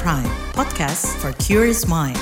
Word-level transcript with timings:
Prime, 0.00 0.24
podcast 0.56 1.04
for 1.20 1.36
curious 1.36 1.84
mind. 1.84 2.16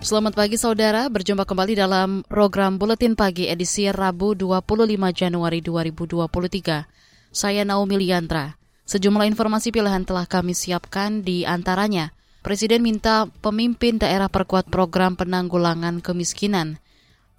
Selamat 0.00 0.32
pagi 0.32 0.56
saudara, 0.56 1.08
berjumpa 1.12 1.44
kembali 1.44 1.76
dalam 1.76 2.24
program 2.24 2.80
Buletin 2.80 3.12
Pagi 3.12 3.52
edisi 3.52 3.84
Rabu 3.92 4.32
25 4.32 4.96
Januari 5.12 5.60
2023. 5.60 7.11
Saya 7.32 7.64
Naomi 7.64 7.96
Liandra. 7.96 8.60
Sejumlah 8.84 9.24
informasi 9.24 9.72
pilihan 9.72 10.04
telah 10.04 10.28
kami 10.28 10.52
siapkan 10.52 11.24
di 11.24 11.48
antaranya. 11.48 12.12
Presiden 12.44 12.84
minta 12.84 13.24
pemimpin 13.40 13.96
daerah 13.96 14.28
perkuat 14.28 14.68
program 14.68 15.16
penanggulangan 15.16 16.04
kemiskinan. 16.04 16.76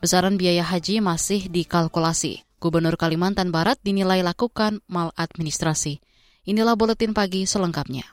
Besaran 0.02 0.42
biaya 0.42 0.66
haji 0.66 0.98
masih 0.98 1.46
dikalkulasi. 1.46 2.42
Gubernur 2.58 2.98
Kalimantan 2.98 3.54
Barat 3.54 3.78
dinilai 3.86 4.26
lakukan 4.26 4.82
maladministrasi. 4.90 6.02
Inilah 6.50 6.74
Buletin 6.74 7.14
Pagi 7.14 7.46
selengkapnya. 7.46 8.10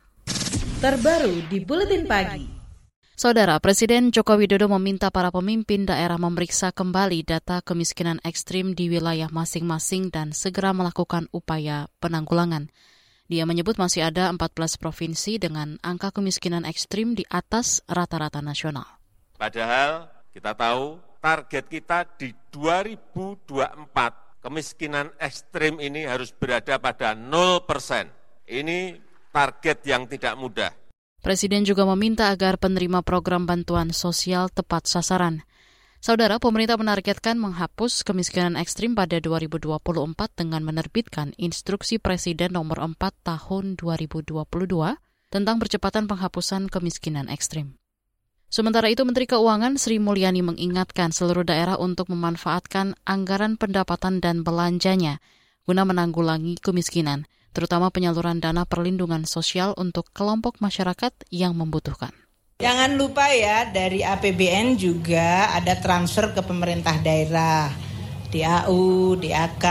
Terbaru 0.85 1.49
di 1.49 1.65
Buletin 1.65 2.05
Pagi. 2.05 2.60
Saudara, 3.21 3.61
Presiden 3.61 4.17
Joko 4.17 4.41
Widodo 4.41 4.65
meminta 4.73 5.13
para 5.13 5.29
pemimpin 5.29 5.85
daerah 5.85 6.17
memeriksa 6.17 6.73
kembali 6.73 7.21
data 7.21 7.61
kemiskinan 7.61 8.17
ekstrim 8.25 8.73
di 8.73 8.89
wilayah 8.89 9.29
masing-masing 9.29 10.09
dan 10.09 10.33
segera 10.33 10.73
melakukan 10.73 11.29
upaya 11.29 11.93
penanggulangan. 12.01 12.73
Dia 13.29 13.45
menyebut 13.45 13.77
masih 13.77 14.09
ada 14.09 14.33
14 14.33 14.41
provinsi 14.81 15.37
dengan 15.37 15.77
angka 15.85 16.17
kemiskinan 16.17 16.65
ekstrim 16.65 17.13
di 17.13 17.29
atas 17.29 17.85
rata-rata 17.93 18.41
nasional. 18.41 18.89
Padahal 19.37 20.09
kita 20.33 20.57
tahu 20.57 20.97
target 21.21 21.69
kita 21.69 22.09
di 22.17 22.33
2024 22.49 24.49
kemiskinan 24.49 25.13
ekstrim 25.21 25.77
ini 25.77 26.09
harus 26.09 26.33
berada 26.33 26.81
pada 26.81 27.13
0 27.13 27.69
persen. 27.69 28.09
Ini 28.49 28.97
target 29.29 29.85
yang 29.85 30.09
tidak 30.09 30.41
mudah 30.41 30.80
Presiden 31.21 31.69
juga 31.69 31.85
meminta 31.85 32.33
agar 32.33 32.57
penerima 32.57 33.05
program 33.05 33.45
bantuan 33.45 33.93
sosial 33.93 34.49
tepat 34.49 34.89
sasaran. 34.89 35.45
Saudara, 36.01 36.41
pemerintah 36.41 36.81
menargetkan 36.81 37.37
menghapus 37.37 38.09
kemiskinan 38.09 38.57
ekstrim 38.57 38.97
pada 38.97 39.21
2024 39.21 39.69
dengan 40.33 40.65
menerbitkan 40.65 41.37
Instruksi 41.37 42.01
Presiden 42.01 42.57
nomor 42.57 42.81
4 42.81 42.97
tahun 43.21 43.77
2022 43.77 44.33
tentang 45.29 45.57
percepatan 45.61 46.09
penghapusan 46.09 46.73
kemiskinan 46.73 47.29
ekstrim. 47.29 47.77
Sementara 48.49 48.89
itu, 48.89 49.05
Menteri 49.05 49.29
Keuangan 49.29 49.77
Sri 49.77 50.01
Mulyani 50.01 50.41
mengingatkan 50.41 51.13
seluruh 51.13 51.45
daerah 51.45 51.77
untuk 51.77 52.09
memanfaatkan 52.09 52.97
anggaran 53.05 53.61
pendapatan 53.61 54.25
dan 54.25 54.41
belanjanya 54.41 55.21
guna 55.69 55.85
menanggulangi 55.85 56.57
kemiskinan– 56.65 57.29
terutama 57.51 57.91
penyaluran 57.91 58.39
dana 58.39 58.67
perlindungan 58.67 59.27
sosial 59.27 59.75
untuk 59.79 60.09
kelompok 60.15 60.59
masyarakat 60.63 61.13
yang 61.31 61.55
membutuhkan. 61.59 62.15
Jangan 62.61 62.93
lupa 63.01 63.33
ya, 63.33 63.73
dari 63.73 64.05
APBN 64.05 64.77
juga 64.77 65.49
ada 65.57 65.81
transfer 65.81 66.37
ke 66.37 66.45
pemerintah 66.45 67.01
daerah. 67.01 67.73
DAU, 68.31 69.19
DAK, 69.19 69.65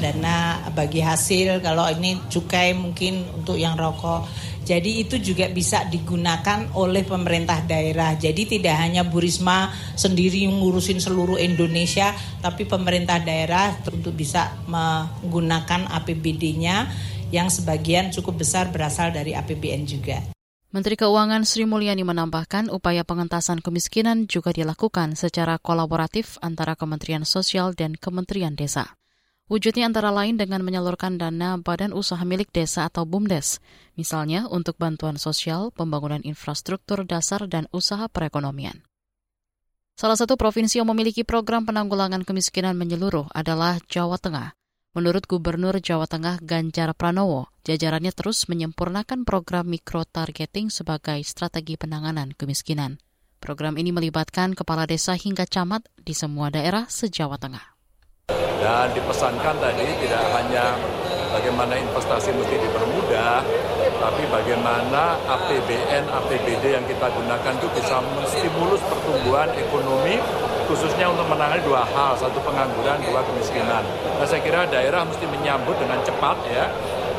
dana 0.00 0.64
bagi 0.72 1.04
hasil, 1.04 1.60
kalau 1.60 1.84
ini 1.92 2.16
cukai 2.32 2.72
mungkin 2.72 3.28
untuk 3.36 3.60
yang 3.60 3.76
rokok. 3.76 4.24
Jadi 4.66 5.06
itu 5.06 5.22
juga 5.22 5.46
bisa 5.46 5.86
digunakan 5.86 6.66
oleh 6.74 7.06
pemerintah 7.06 7.62
daerah. 7.62 8.18
Jadi 8.18 8.58
tidak 8.58 8.74
hanya 8.82 9.06
Bu 9.06 9.22
Risma 9.22 9.70
sendiri 9.94 10.42
ngurusin 10.50 10.98
seluruh 10.98 11.38
Indonesia, 11.38 12.10
tapi 12.42 12.66
pemerintah 12.66 13.22
daerah 13.22 13.78
untuk 13.86 14.16
bisa 14.16 14.58
menggunakan 14.66 15.86
APBD-nya 15.86 16.76
yang 17.34 17.50
sebagian 17.50 18.14
cukup 18.14 18.42
besar 18.42 18.70
berasal 18.70 19.10
dari 19.10 19.34
APBN 19.34 19.82
juga. 19.86 20.18
Menteri 20.74 20.98
Keuangan 20.98 21.46
Sri 21.48 21.64
Mulyani 21.64 22.04
menambahkan 22.04 22.68
upaya 22.68 23.00
pengentasan 23.00 23.64
kemiskinan 23.64 24.28
juga 24.28 24.52
dilakukan 24.52 25.16
secara 25.16 25.56
kolaboratif 25.56 26.36
antara 26.44 26.76
Kementerian 26.76 27.24
Sosial 27.24 27.72
dan 27.72 27.96
Kementerian 27.96 28.52
Desa. 28.52 28.98
Wujudnya 29.46 29.86
antara 29.86 30.10
lain 30.10 30.34
dengan 30.34 30.66
menyalurkan 30.66 31.22
dana 31.22 31.54
badan 31.54 31.94
usaha 31.94 32.18
milik 32.26 32.50
desa 32.50 32.90
atau 32.90 33.06
BUMDes, 33.06 33.62
misalnya 33.94 34.50
untuk 34.50 34.74
bantuan 34.74 35.22
sosial, 35.22 35.70
pembangunan 35.70 36.18
infrastruktur 36.26 37.06
dasar, 37.06 37.46
dan 37.46 37.70
usaha 37.70 38.10
perekonomian. 38.10 38.82
Salah 39.94 40.18
satu 40.18 40.34
provinsi 40.34 40.82
yang 40.82 40.90
memiliki 40.90 41.22
program 41.22 41.62
penanggulangan 41.62 42.26
kemiskinan 42.26 42.74
menyeluruh 42.74 43.30
adalah 43.32 43.78
Jawa 43.86 44.18
Tengah. 44.18 44.52
Menurut 44.96 45.28
Gubernur 45.28 45.76
Jawa 45.76 46.08
Tengah 46.08 46.40
Ganjar 46.40 46.96
Pranowo, 46.96 47.52
jajarannya 47.68 48.16
terus 48.16 48.48
menyempurnakan 48.48 49.28
program 49.28 49.68
mikro 49.68 50.08
targeting 50.08 50.72
sebagai 50.72 51.20
strategi 51.20 51.76
penanganan 51.76 52.32
kemiskinan. 52.32 52.96
Program 53.36 53.76
ini 53.76 53.92
melibatkan 53.92 54.56
kepala 54.56 54.88
desa 54.88 55.12
hingga 55.12 55.44
camat 55.44 55.84
di 56.00 56.16
semua 56.16 56.48
daerah 56.48 56.88
se-Jawa 56.88 57.36
Tengah. 57.36 57.76
Dan 58.32 58.96
dipesankan 58.96 59.60
tadi 59.60 59.84
tidak 60.00 60.24
hanya 60.32 60.72
bagaimana 61.28 61.76
investasi 61.76 62.32
mesti 62.32 62.56
dipermudah, 62.56 63.44
tapi 64.00 64.24
bagaimana 64.32 65.20
APBN, 65.28 66.08
APBD 66.08 66.72
yang 66.72 66.88
kita 66.88 67.12
gunakan 67.12 67.52
itu 67.52 67.68
bisa 67.76 68.00
menstimulus 68.16 68.80
pertumbuhan 68.88 69.52
ekonomi 69.60 70.16
khususnya 70.66 71.06
untuk 71.08 71.26
menangani 71.30 71.62
dua 71.62 71.86
hal, 71.86 72.18
satu 72.18 72.38
pengangguran, 72.42 72.98
dua 73.06 73.22
kemiskinan. 73.22 73.82
Nah, 74.18 74.26
saya 74.26 74.42
kira 74.42 74.66
daerah 74.66 75.06
mesti 75.06 75.24
menyambut 75.30 75.78
dengan 75.78 76.02
cepat 76.02 76.36
ya 76.50 76.68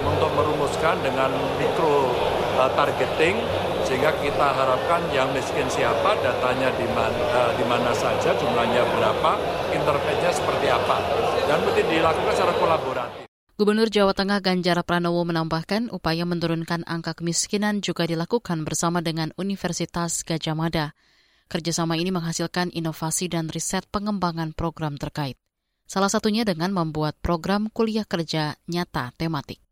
untuk 0.04 0.30
merumuskan 0.36 1.00
dengan 1.04 1.32
mikro 1.60 2.12
uh, 2.60 2.70
targeting 2.76 3.40
sehingga 3.88 4.12
kita 4.20 4.48
harapkan 4.52 5.00
yang 5.16 5.32
miskin 5.32 5.64
siapa, 5.72 6.20
datanya 6.20 6.68
di 6.76 6.84
mana, 6.92 7.16
uh, 7.32 7.52
di 7.56 7.64
mana 7.64 7.96
saja, 7.96 8.36
jumlahnya 8.36 8.84
berapa, 8.84 9.32
intervensinya 9.72 10.34
seperti 10.36 10.68
apa, 10.68 11.00
dan 11.48 11.64
mesti 11.64 11.82
dilakukan 11.88 12.34
secara 12.36 12.54
kolaboratif. 12.60 13.24
Gubernur 13.58 13.90
Jawa 13.90 14.14
Tengah 14.14 14.38
Ganjar 14.38 14.78
Pranowo 14.86 15.26
menambahkan 15.26 15.90
upaya 15.90 16.30
menurunkan 16.30 16.86
angka 16.86 17.18
kemiskinan 17.18 17.82
juga 17.82 18.06
dilakukan 18.06 18.62
bersama 18.62 19.02
dengan 19.02 19.34
Universitas 19.34 20.22
Gajah 20.22 20.54
Mada. 20.54 20.94
Kerjasama 21.48 21.96
ini 21.96 22.12
menghasilkan 22.12 22.76
inovasi 22.76 23.32
dan 23.32 23.48
riset 23.48 23.88
pengembangan 23.88 24.52
program 24.52 25.00
terkait. 25.00 25.40
Salah 25.88 26.12
satunya 26.12 26.44
dengan 26.44 26.76
membuat 26.76 27.16
program 27.24 27.72
kuliah 27.72 28.04
kerja 28.04 28.60
nyata 28.68 29.16
tematik. 29.16 29.64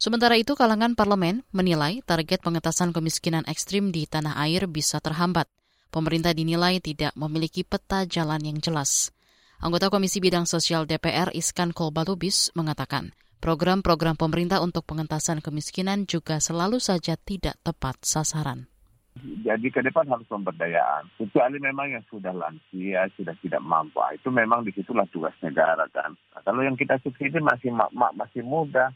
Sementara 0.00 0.36
itu, 0.36 0.56
kalangan 0.56 0.96
parlemen 0.96 1.44
menilai 1.52 2.00
target 2.04 2.40
pengetasan 2.40 2.92
kemiskinan 2.92 3.44
ekstrim 3.48 3.92
di 3.92 4.08
tanah 4.08 4.36
air 4.44 4.64
bisa 4.64 4.96
terhambat. 4.96 5.44
Pemerintah 5.92 6.32
dinilai 6.32 6.80
tidak 6.80 7.12
memiliki 7.16 7.64
peta 7.64 8.08
jalan 8.08 8.40
yang 8.40 8.56
jelas. 8.64 9.12
Anggota 9.60 9.92
Komisi 9.92 10.24
Bidang 10.24 10.48
Sosial 10.48 10.88
DPR 10.88 11.36
Iskan 11.36 11.76
Kolbalubis 11.76 12.48
mengatakan, 12.56 13.12
program-program 13.44 14.16
pemerintah 14.16 14.64
untuk 14.64 14.88
pengentasan 14.88 15.44
kemiskinan 15.44 16.08
juga 16.08 16.40
selalu 16.40 16.80
saja 16.80 17.20
tidak 17.20 17.60
tepat 17.60 18.00
sasaran. 18.00 18.69
Jadi 19.18 19.68
ke 19.74 19.82
depan 19.82 20.06
harus 20.06 20.24
pemberdayaan. 20.30 21.10
Kecuali 21.18 21.58
memang 21.58 21.92
yang 21.92 22.04
sudah 22.06 22.30
lansia, 22.30 23.10
sudah 23.18 23.34
tidak 23.42 23.60
mampu. 23.60 23.98
Ah, 23.98 24.14
itu 24.14 24.30
memang 24.30 24.62
di 24.62 24.70
situlah 24.70 25.04
tugas 25.10 25.34
negara 25.42 25.84
kan. 25.90 26.14
Nah, 26.14 26.40
kalau 26.46 26.62
yang 26.62 26.78
kita 26.78 26.96
subsidi 27.02 27.42
masih 27.42 27.74
mak-mak 27.74 28.14
masih 28.14 28.46
muda, 28.46 28.94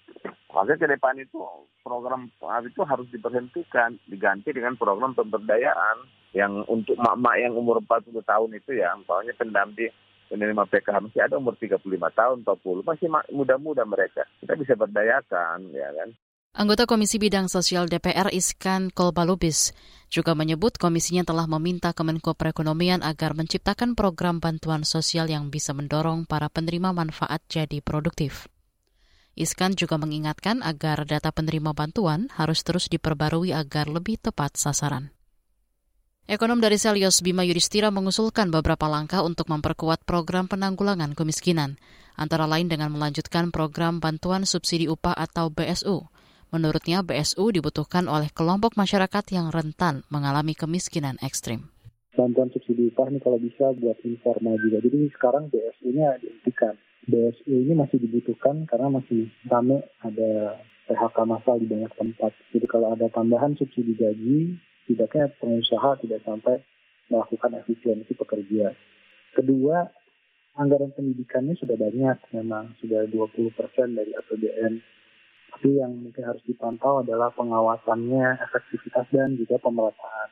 maka 0.55 0.78
ke 0.78 0.87
depan 0.87 1.19
itu 1.19 1.43
program 1.82 2.31
itu 2.62 2.82
harus 2.87 3.11
diberhentikan, 3.11 3.99
diganti 4.06 4.55
dengan 4.55 4.78
program 4.78 5.12
pemberdayaan 5.19 6.06
yang 6.32 6.62
untuk 6.70 6.94
mak-mak 6.94 7.37
yang 7.43 7.52
umur 7.58 7.82
40 7.82 8.22
tahun 8.22 8.50
itu 8.55 8.70
ya, 8.78 8.94
misalnya 8.94 9.34
pendamping 9.34 9.93
penerima 10.31 10.64
PKH 10.67 10.99
masih 11.05 11.20
ada 11.20 11.37
umur 11.37 11.55
35 11.58 11.84
tahun, 12.17 12.43
40, 12.43 12.87
masih 12.87 13.06
muda-muda 13.34 13.84
mereka. 13.84 14.25
Kita 14.40 14.56
bisa 14.56 14.75
berdayakan, 14.75 15.69
ya 15.75 15.90
kan. 15.94 16.10
Anggota 16.55 16.87
Komisi 16.87 17.19
Bidang 17.19 17.51
Sosial 17.51 17.91
DPR 17.91 18.31
Iskan 18.31 18.95
Kolbalubis 18.95 19.75
juga 20.06 20.39
menyebut 20.39 20.79
komisinya 20.79 21.27
telah 21.27 21.51
meminta 21.51 21.91
Kemenko 21.91 22.39
Perekonomian 22.39 23.03
agar 23.03 23.35
menciptakan 23.35 23.99
program 23.99 24.39
bantuan 24.39 24.87
sosial 24.87 25.27
yang 25.27 25.51
bisa 25.51 25.75
mendorong 25.75 26.31
para 26.31 26.47
penerima 26.47 26.95
manfaat 26.95 27.43
jadi 27.51 27.83
produktif. 27.83 28.47
Iskan 29.35 29.75
juga 29.75 29.99
mengingatkan 29.99 30.62
agar 30.62 31.03
data 31.03 31.35
penerima 31.35 31.75
bantuan 31.75 32.31
harus 32.39 32.62
terus 32.62 32.87
diperbarui 32.87 33.51
agar 33.51 33.91
lebih 33.91 34.23
tepat 34.23 34.55
sasaran. 34.55 35.11
Ekonom 36.31 36.62
dari 36.62 36.79
Selios 36.79 37.19
Bima 37.19 37.43
Yudhistira 37.43 37.91
mengusulkan 37.91 38.55
beberapa 38.55 38.87
langkah 38.87 39.27
untuk 39.27 39.51
memperkuat 39.51 40.06
program 40.06 40.47
penanggulangan 40.47 41.19
kemiskinan, 41.19 41.83
antara 42.15 42.47
lain 42.47 42.71
dengan 42.71 42.95
melanjutkan 42.95 43.51
program 43.51 43.99
bantuan 43.99 44.47
subsidi 44.47 44.87
upah 44.87 45.19
atau 45.19 45.51
BSU. 45.51 46.13
Menurutnya 46.55 47.03
BSU 47.03 47.51
dibutuhkan 47.51 48.06
oleh 48.06 48.31
kelompok 48.31 48.79
masyarakat 48.79 49.27
yang 49.35 49.51
rentan 49.51 50.06
mengalami 50.06 50.55
kemiskinan 50.55 51.19
ekstrim. 51.19 51.67
Bantuan 52.15 52.47
subsidi 52.55 52.95
upah 52.95 53.11
ini 53.11 53.19
kalau 53.19 53.43
bisa 53.43 53.75
buat 53.75 53.99
informal 54.06 54.55
juga. 54.62 54.79
Jadi 54.87 55.11
sekarang 55.19 55.51
BSU-nya 55.51 56.15
dihentikan. 56.23 56.79
BSU 57.11 57.51
ini 57.51 57.75
masih 57.75 57.99
dibutuhkan 57.99 58.71
karena 58.71 58.87
masih 58.87 59.35
rame 59.51 59.83
ada 59.99 60.62
PHK 60.87 61.17
massal 61.27 61.59
di 61.59 61.67
banyak 61.67 61.91
tempat. 61.99 62.31
Jadi 62.55 62.67
kalau 62.71 62.95
ada 62.95 63.11
tambahan 63.11 63.59
subsidi 63.59 63.99
gaji, 63.99 64.55
tidaknya 64.87 65.35
pengusaha 65.43 65.99
tidak 66.06 66.23
sampai 66.23 66.62
melakukan 67.11 67.51
efisiensi 67.67 68.15
pekerja. 68.15 68.71
Kedua, 69.35 69.83
anggaran 70.55 70.95
pendidikannya 70.95 71.59
sudah 71.59 71.75
banyak 71.75 72.31
memang, 72.31 72.79
sudah 72.79 73.11
20% 73.11 73.99
dari 73.99 74.15
APBN. 74.15 74.95
Tapi 75.55 75.71
yang 75.79 75.95
mungkin 75.95 76.27
harus 76.27 76.43
dipantau 76.43 77.06
adalah 77.06 77.31
pengawasannya, 77.39 78.43
efektivitas 78.43 79.06
dan 79.15 79.39
juga 79.39 79.55
pemerataan. 79.62 80.29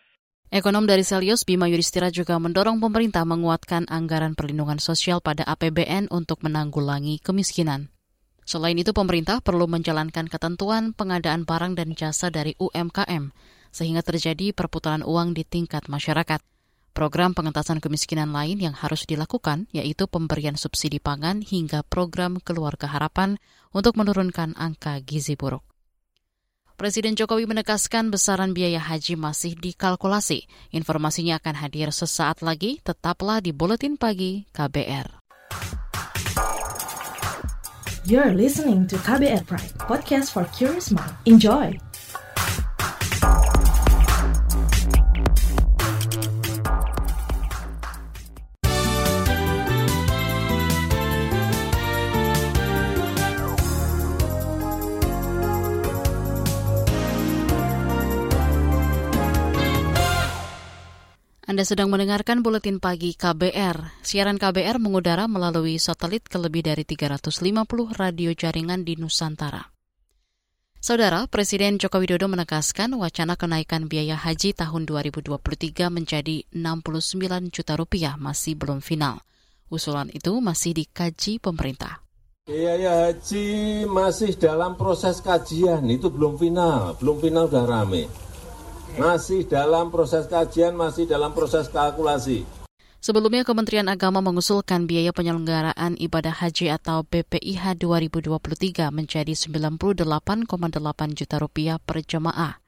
Ekonom 0.52 0.84
dari 0.84 1.00
Selius 1.00 1.48
Bima 1.48 1.64
Yudhistira 1.64 2.12
juga 2.12 2.36
mendorong 2.36 2.76
pemerintah 2.76 3.24
menguatkan 3.24 3.88
anggaran 3.88 4.36
perlindungan 4.36 4.76
sosial 4.76 5.24
pada 5.24 5.48
APBN 5.48 6.12
untuk 6.12 6.44
menanggulangi 6.44 7.24
kemiskinan. 7.24 7.88
Selain 8.44 8.76
itu, 8.76 8.92
pemerintah 8.92 9.40
perlu 9.40 9.64
menjalankan 9.64 10.28
ketentuan 10.28 10.92
pengadaan 10.92 11.48
barang 11.48 11.78
dan 11.78 11.96
jasa 11.96 12.28
dari 12.28 12.52
UMKM 12.60 13.32
sehingga 13.72 14.04
terjadi 14.04 14.52
perputaran 14.52 15.00
uang 15.00 15.32
di 15.32 15.48
tingkat 15.48 15.88
masyarakat. 15.88 16.51
Program 16.92 17.32
pengentasan 17.32 17.80
kemiskinan 17.80 18.36
lain 18.36 18.60
yang 18.60 18.76
harus 18.76 19.08
dilakukan 19.08 19.64
yaitu 19.72 20.04
pemberian 20.04 20.60
subsidi 20.60 21.00
pangan 21.00 21.40
hingga 21.40 21.80
program 21.88 22.36
keluarga 22.36 22.84
harapan 22.84 23.40
untuk 23.72 23.96
menurunkan 23.96 24.52
angka 24.60 25.00
gizi 25.00 25.32
buruk. 25.32 25.64
Presiden 26.76 27.16
Jokowi 27.16 27.48
menegaskan 27.48 28.12
besaran 28.12 28.52
biaya 28.52 28.80
haji 28.80 29.16
masih 29.16 29.56
dikalkulasi. 29.56 30.44
Informasinya 30.76 31.40
akan 31.40 31.54
hadir 31.64 31.88
sesaat 31.88 32.44
lagi, 32.44 32.84
tetaplah 32.84 33.40
di 33.40 33.56
Buletin 33.56 33.96
Pagi 33.96 34.44
KBR. 34.52 35.24
You're 38.04 38.34
listening 38.34 38.90
to 38.90 38.98
KBR 38.98 39.46
Pride, 39.46 39.78
podcast 39.78 40.34
for 40.34 40.42
curious 40.52 40.90
mind. 40.90 41.14
Enjoy! 41.24 41.78
Anda 61.62 61.78
sedang 61.78 61.94
mendengarkan 61.94 62.42
buletin 62.42 62.82
pagi 62.82 63.14
KBR. 63.14 64.02
Siaran 64.02 64.34
KBR 64.34 64.82
mengudara 64.82 65.30
melalui 65.30 65.78
satelit 65.78 66.26
ke 66.26 66.34
lebih 66.34 66.66
dari 66.66 66.82
350 66.82 67.30
radio 67.94 68.34
jaringan 68.34 68.82
di 68.82 68.98
Nusantara. 68.98 69.70
Saudara, 70.82 71.22
Presiden 71.30 71.78
Joko 71.78 72.02
Widodo 72.02 72.26
menegaskan 72.26 72.98
wacana 72.98 73.38
kenaikan 73.38 73.86
biaya 73.86 74.18
haji 74.18 74.58
tahun 74.58 74.90
2023 74.90 75.86
menjadi 75.86 76.42
69 76.50 77.54
juta 77.54 77.78
rupiah 77.78 78.18
masih 78.18 78.58
belum 78.58 78.82
final. 78.82 79.22
Usulan 79.70 80.10
itu 80.10 80.34
masih 80.42 80.74
dikaji 80.74 81.38
pemerintah. 81.38 82.02
Biaya 82.50 83.06
haji 83.06 83.86
masih 83.86 84.34
dalam 84.34 84.74
proses 84.74 85.22
kajian, 85.22 85.86
itu 85.86 86.10
belum 86.10 86.42
final, 86.42 86.98
belum 86.98 87.22
final 87.22 87.46
udah 87.46 87.64
rame 87.70 88.31
masih 88.96 89.48
dalam 89.48 89.88
proses 89.88 90.28
kajian, 90.28 90.76
masih 90.76 91.08
dalam 91.08 91.32
proses 91.32 91.68
kalkulasi. 91.68 92.44
Sebelumnya 93.02 93.42
Kementerian 93.42 93.90
Agama 93.90 94.22
mengusulkan 94.22 94.86
biaya 94.86 95.10
penyelenggaraan 95.10 95.98
ibadah 95.98 96.38
haji 96.38 96.70
atau 96.70 97.02
BPIH 97.02 97.74
2023 97.82 98.94
menjadi 98.94 99.34
98,8 99.34 101.18
juta 101.18 101.36
rupiah 101.42 101.82
per 101.82 101.98
jemaah. 102.06 102.62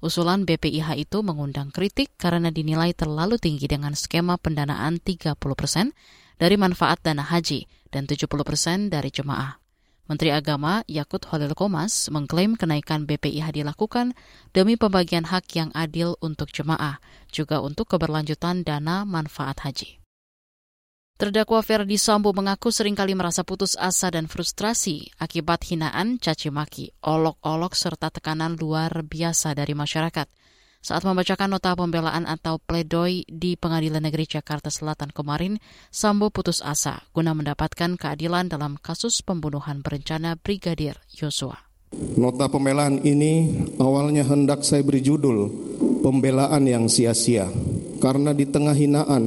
Usulan 0.00 0.48
BPIH 0.48 0.96
itu 0.96 1.20
mengundang 1.20 1.68
kritik 1.68 2.16
karena 2.16 2.48
dinilai 2.48 2.96
terlalu 2.96 3.36
tinggi 3.36 3.68
dengan 3.68 3.92
skema 3.92 4.40
pendanaan 4.40 5.04
30 5.04 5.36
persen 5.36 5.92
dari 6.40 6.56
manfaat 6.56 7.04
dana 7.04 7.24
haji 7.24 7.68
dan 7.92 8.08
70 8.08 8.24
persen 8.40 8.88
dari 8.88 9.12
jemaah. 9.12 9.63
Menteri 10.04 10.36
Agama 10.36 10.84
Yakut 10.84 11.24
Holil 11.32 11.56
Komas 11.56 12.12
mengklaim 12.12 12.60
kenaikan 12.60 13.08
BPIH 13.08 13.56
dilakukan 13.56 14.12
demi 14.52 14.76
pembagian 14.76 15.24
hak 15.24 15.48
yang 15.56 15.72
adil 15.72 16.20
untuk 16.20 16.52
jemaah, 16.52 17.00
juga 17.32 17.64
untuk 17.64 17.88
keberlanjutan 17.88 18.68
dana 18.68 19.08
manfaat 19.08 19.64
haji. 19.64 19.98
Terdakwa 21.14 21.62
Ferdi 21.64 21.96
Sambo 21.96 22.34
mengaku 22.34 22.68
sering 22.74 22.92
kali 22.92 23.16
merasa 23.16 23.46
putus 23.46 23.78
asa 23.80 24.10
dan 24.12 24.28
frustrasi 24.28 25.08
akibat 25.16 25.64
hinaan, 25.72 26.20
caci 26.20 26.50
maki, 26.52 26.92
olok-olok 27.00 27.72
serta 27.72 28.12
tekanan 28.12 28.60
luar 28.60 28.92
biasa 29.06 29.56
dari 29.56 29.72
masyarakat– 29.72 30.28
saat 30.84 31.00
membacakan 31.00 31.48
nota 31.48 31.72
pembelaan 31.72 32.28
atau 32.28 32.60
pledoi 32.60 33.24
di 33.24 33.56
Pengadilan 33.56 34.04
Negeri 34.04 34.28
Jakarta 34.28 34.68
Selatan 34.68 35.08
kemarin, 35.16 35.56
Sambo 35.88 36.28
putus 36.28 36.60
asa 36.60 37.08
guna 37.16 37.32
mendapatkan 37.32 37.96
keadilan 37.96 38.52
dalam 38.52 38.76
kasus 38.76 39.24
pembunuhan 39.24 39.80
berencana 39.80 40.36
Brigadir 40.36 41.00
Yosua. 41.16 41.56
Nota 42.20 42.52
pembelaan 42.52 43.00
ini 43.00 43.64
awalnya 43.80 44.28
hendak 44.28 44.66
saya 44.66 44.82
beri 44.82 45.00
judul 45.00 45.46
Pembelaan 46.04 46.68
yang 46.68 46.84
sia-sia 46.90 47.48
karena 47.96 48.36
di 48.36 48.44
tengah 48.44 48.76
hinaan 48.76 49.24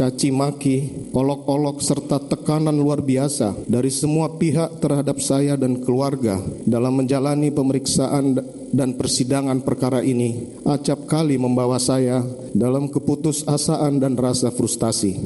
caci 0.00 0.32
maki, 0.32 0.76
olok-olok, 1.12 1.84
serta 1.84 2.16
tekanan 2.24 2.72
luar 2.72 3.04
biasa 3.04 3.52
dari 3.68 3.92
semua 3.92 4.32
pihak 4.32 4.80
terhadap 4.80 5.20
saya 5.20 5.60
dan 5.60 5.84
keluarga 5.84 6.40
dalam 6.64 7.04
menjalani 7.04 7.52
pemeriksaan 7.52 8.40
dan 8.72 8.96
persidangan 8.96 9.60
perkara 9.60 10.00
ini 10.00 10.56
acap 10.64 11.04
kali 11.04 11.36
membawa 11.36 11.76
saya 11.76 12.24
dalam 12.56 12.88
keputusasaan 12.88 14.00
dan 14.00 14.16
rasa 14.16 14.48
frustasi. 14.48 15.20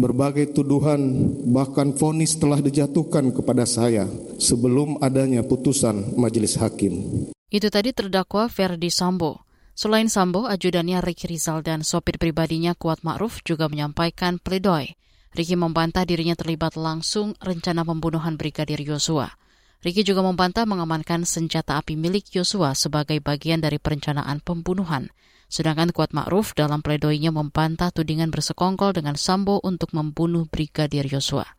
Berbagai 0.00 0.56
tuduhan 0.56 1.36
bahkan 1.52 1.92
vonis 1.92 2.40
telah 2.40 2.64
dijatuhkan 2.64 3.28
kepada 3.28 3.68
saya 3.68 4.08
sebelum 4.40 5.04
adanya 5.04 5.44
putusan 5.44 6.16
majelis 6.16 6.56
hakim. 6.56 7.28
Itu 7.52 7.68
tadi 7.68 7.92
terdakwa 7.92 8.48
Ferdi 8.48 8.88
Sambo. 8.88 9.43
Selain 9.74 10.06
Sambo, 10.06 10.46
ajudannya 10.46 11.02
Ricky 11.02 11.26
Rizal 11.26 11.66
dan 11.66 11.82
sopir 11.82 12.14
pribadinya 12.14 12.78
Kuat 12.78 13.02
Ma'ruf 13.02 13.42
juga 13.42 13.66
menyampaikan 13.66 14.38
pledoi. 14.38 14.94
Ricky 15.34 15.58
membantah 15.58 16.06
dirinya 16.06 16.38
terlibat 16.38 16.78
langsung 16.78 17.34
rencana 17.42 17.82
pembunuhan 17.82 18.38
Brigadir 18.38 18.78
Yosua. 18.78 19.34
Ricky 19.82 20.06
juga 20.06 20.22
membantah 20.22 20.62
mengamankan 20.62 21.26
senjata 21.26 21.74
api 21.82 21.98
milik 21.98 22.30
Yosua 22.38 22.78
sebagai 22.78 23.18
bagian 23.18 23.58
dari 23.58 23.82
perencanaan 23.82 24.38
pembunuhan. 24.38 25.10
Sedangkan 25.50 25.90
Kuat 25.90 26.14
Ma'ruf 26.14 26.54
dalam 26.54 26.78
pledoinya 26.78 27.34
membantah 27.34 27.90
tudingan 27.90 28.30
bersekongkol 28.30 28.94
dengan 28.94 29.18
Sambo 29.18 29.58
untuk 29.66 29.90
membunuh 29.90 30.46
Brigadir 30.46 31.10
Yosua. 31.10 31.50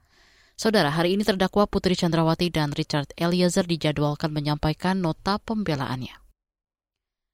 Saudara, 0.56 0.88
hari 0.88 1.20
ini 1.20 1.28
terdakwa 1.28 1.68
Putri 1.68 2.00
Chandrawati 2.00 2.48
dan 2.48 2.72
Richard 2.72 3.12
Eliezer 3.20 3.68
dijadwalkan 3.68 4.32
menyampaikan 4.32 5.04
nota 5.04 5.36
pembelaannya. 5.36 6.25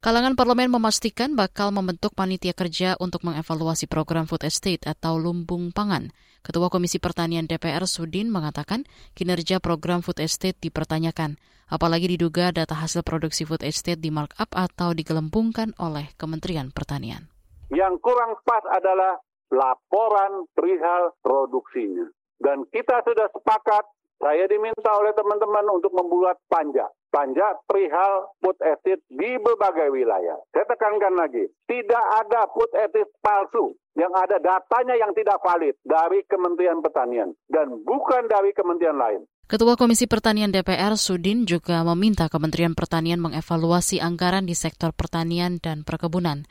Kalangan 0.02 0.34
parlemen 0.34 0.74
memastikan 0.74 1.38
bakal 1.38 1.70
membentuk 1.70 2.18
panitia 2.18 2.58
kerja 2.58 2.98
untuk 2.98 3.22
mengevaluasi 3.22 3.86
program 3.86 4.26
food 4.26 4.42
estate 4.50 4.82
atau 4.90 5.22
lumbung 5.22 5.70
pangan. 5.70 6.10
Ketua 6.42 6.74
Komisi 6.74 6.98
Pertanian 6.98 7.46
DPR 7.46 7.86
Sudin 7.86 8.34
mengatakan 8.34 8.90
kinerja 9.14 9.62
program 9.62 10.02
food 10.02 10.18
estate 10.18 10.58
dipertanyakan, 10.58 11.38
apalagi 11.70 12.18
diduga 12.18 12.50
data 12.50 12.82
hasil 12.82 13.06
produksi 13.06 13.46
food 13.46 13.62
estate 13.62 14.02
di 14.02 14.10
markup 14.10 14.50
atau 14.58 14.90
digelembungkan 14.98 15.78
oleh 15.78 16.10
Kementerian 16.18 16.74
Pertanian. 16.74 17.30
Yang 17.70 18.02
kurang 18.02 18.42
pas 18.42 18.66
adalah 18.74 19.22
laporan 19.54 20.50
perihal 20.58 21.14
produksinya. 21.22 22.10
Dan 22.42 22.66
kita 22.74 23.06
sudah 23.06 23.30
sepakat, 23.38 23.86
saya 24.22 24.46
diminta 24.46 24.94
oleh 24.94 25.12
teman-teman 25.18 25.66
untuk 25.74 25.92
membuat 25.98 26.38
panja 26.46 26.86
panja 27.12 27.60
perihal 27.68 28.32
food 28.40 28.56
estate 28.64 29.04
di 29.12 29.36
berbagai 29.44 29.92
wilayah. 29.92 30.40
Saya 30.56 30.66
tekankan 30.66 31.20
lagi, 31.20 31.44
tidak 31.68 32.06
ada 32.24 32.48
food 32.56 32.72
estate 32.72 33.12
palsu. 33.20 33.76
Yang 33.92 34.14
ada 34.24 34.38
datanya 34.40 34.96
yang 34.96 35.12
tidak 35.12 35.44
valid 35.44 35.76
dari 35.84 36.24
Kementerian 36.24 36.80
Pertanian 36.80 37.36
dan 37.52 37.84
bukan 37.84 38.24
dari 38.32 38.56
kementerian 38.56 38.96
lain. 38.96 39.28
Ketua 39.52 39.76
Komisi 39.76 40.08
Pertanian 40.08 40.48
DPR 40.48 40.96
Sudin 40.96 41.44
juga 41.44 41.84
meminta 41.84 42.32
Kementerian 42.32 42.72
Pertanian 42.72 43.20
mengevaluasi 43.20 44.00
anggaran 44.00 44.48
di 44.48 44.56
sektor 44.56 44.96
pertanian 44.96 45.60
dan 45.60 45.84
perkebunan. 45.84 46.48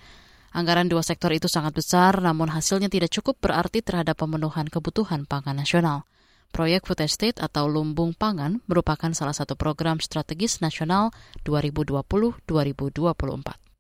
Anggaran 0.52 0.92
dua 0.92 1.00
sektor 1.00 1.32
itu 1.32 1.48
sangat 1.48 1.72
besar, 1.72 2.20
namun 2.20 2.52
hasilnya 2.52 2.92
tidak 2.92 3.08
cukup 3.08 3.40
berarti 3.40 3.80
terhadap 3.80 4.20
pemenuhan 4.20 4.68
kebutuhan 4.68 5.24
pangan 5.24 5.56
nasional. 5.56 6.04
Proyek 6.50 6.84
Food 6.84 7.06
Estate 7.06 7.38
atau 7.38 7.70
Lumbung 7.70 8.12
Pangan 8.12 8.60
merupakan 8.66 9.14
salah 9.14 9.32
satu 9.32 9.54
program 9.54 10.02
strategis 10.02 10.58
nasional 10.58 11.14
2020-2024. 11.46 13.70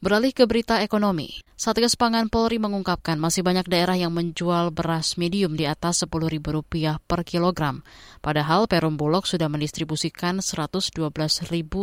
Beralih 0.00 0.32
ke 0.32 0.48
berita 0.48 0.80
ekonomi, 0.80 1.44
Satgas 1.60 1.92
Pangan 1.92 2.32
Polri 2.32 2.56
mengungkapkan 2.56 3.20
masih 3.20 3.44
banyak 3.44 3.68
daerah 3.68 4.00
yang 4.00 4.16
menjual 4.16 4.72
beras 4.72 5.20
medium 5.20 5.60
di 5.60 5.68
atas 5.68 6.00
Rp10.000 6.08 7.04
per 7.04 7.20
kilogram. 7.20 7.84
Padahal 8.24 8.64
Perum 8.64 8.96
Bulog 8.96 9.28
sudah 9.28 9.52
mendistribusikan 9.52 10.40
112.000 10.40 10.96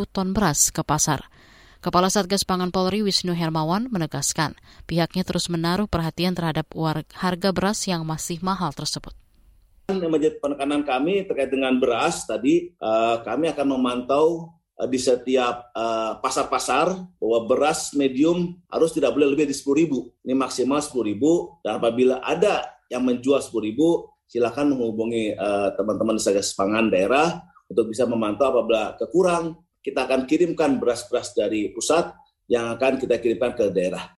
ton 0.09 0.33
beras 0.33 0.73
ke 0.73 0.81
pasar. 0.81 1.29
Kepala 1.77 2.09
Satgas 2.09 2.41
Pangan 2.41 2.73
Polri 2.73 3.05
Wisnu 3.05 3.37
Hermawan 3.37 3.85
menegaskan 3.93 4.57
pihaknya 4.89 5.21
terus 5.21 5.45
menaruh 5.45 5.85
perhatian 5.85 6.33
terhadap 6.33 6.73
harga 7.13 7.49
beras 7.53 7.85
yang 7.85 8.01
masih 8.01 8.41
mahal 8.41 8.73
tersebut 8.73 9.13
menjadi 9.87 10.35
penekanan 10.43 10.83
kami 10.83 11.23
terkait 11.23 11.47
dengan 11.47 11.71
beras 11.79 12.27
tadi 12.27 12.75
uh, 12.83 13.23
kami 13.23 13.47
akan 13.47 13.67
memantau 13.79 14.57
Eh, 14.77 14.85
di 14.85 15.01
setiap 15.01 15.73
eh, 15.73 16.13
pasar-pasar 16.21 16.93
uh, 16.93 17.17
bahwa 17.17 17.39
beras 17.49 17.97
medium 17.97 18.61
harus 18.69 18.93
tidak 18.93 19.17
boleh 19.17 19.33
lebih 19.33 19.49
dari 19.49 19.57
sepuluh 19.57 19.77
ribu. 19.81 19.99
Ini 20.21 20.37
maksimal 20.37 20.85
sepuluh 20.85 21.09
ribu 21.09 21.57
dan 21.65 21.81
apabila 21.81 22.21
ada 22.21 22.77
yang 22.85 23.01
menjual 23.01 23.41
sepuluh 23.41 23.73
ribu, 23.73 23.87
silakan 24.29 24.77
menghubungi 24.77 25.33
uh, 25.33 25.73
teman-teman 25.73 26.21
Satgas 26.21 26.53
Pangan 26.53 26.93
daerah 26.93 27.41
untuk 27.65 27.89
bisa 27.89 28.05
memantau 28.05 28.53
apabila 28.53 28.93
kekurang, 29.01 29.57
kita 29.81 30.05
akan 30.05 30.29
kirimkan 30.29 30.77
beras-beras 30.77 31.33
dari 31.33 31.73
pusat 31.73 32.13
yang 32.45 32.69
akan 32.77 33.01
kita 33.01 33.17
kirimkan 33.17 33.57
ke 33.57 33.73
daerah. 33.73 34.16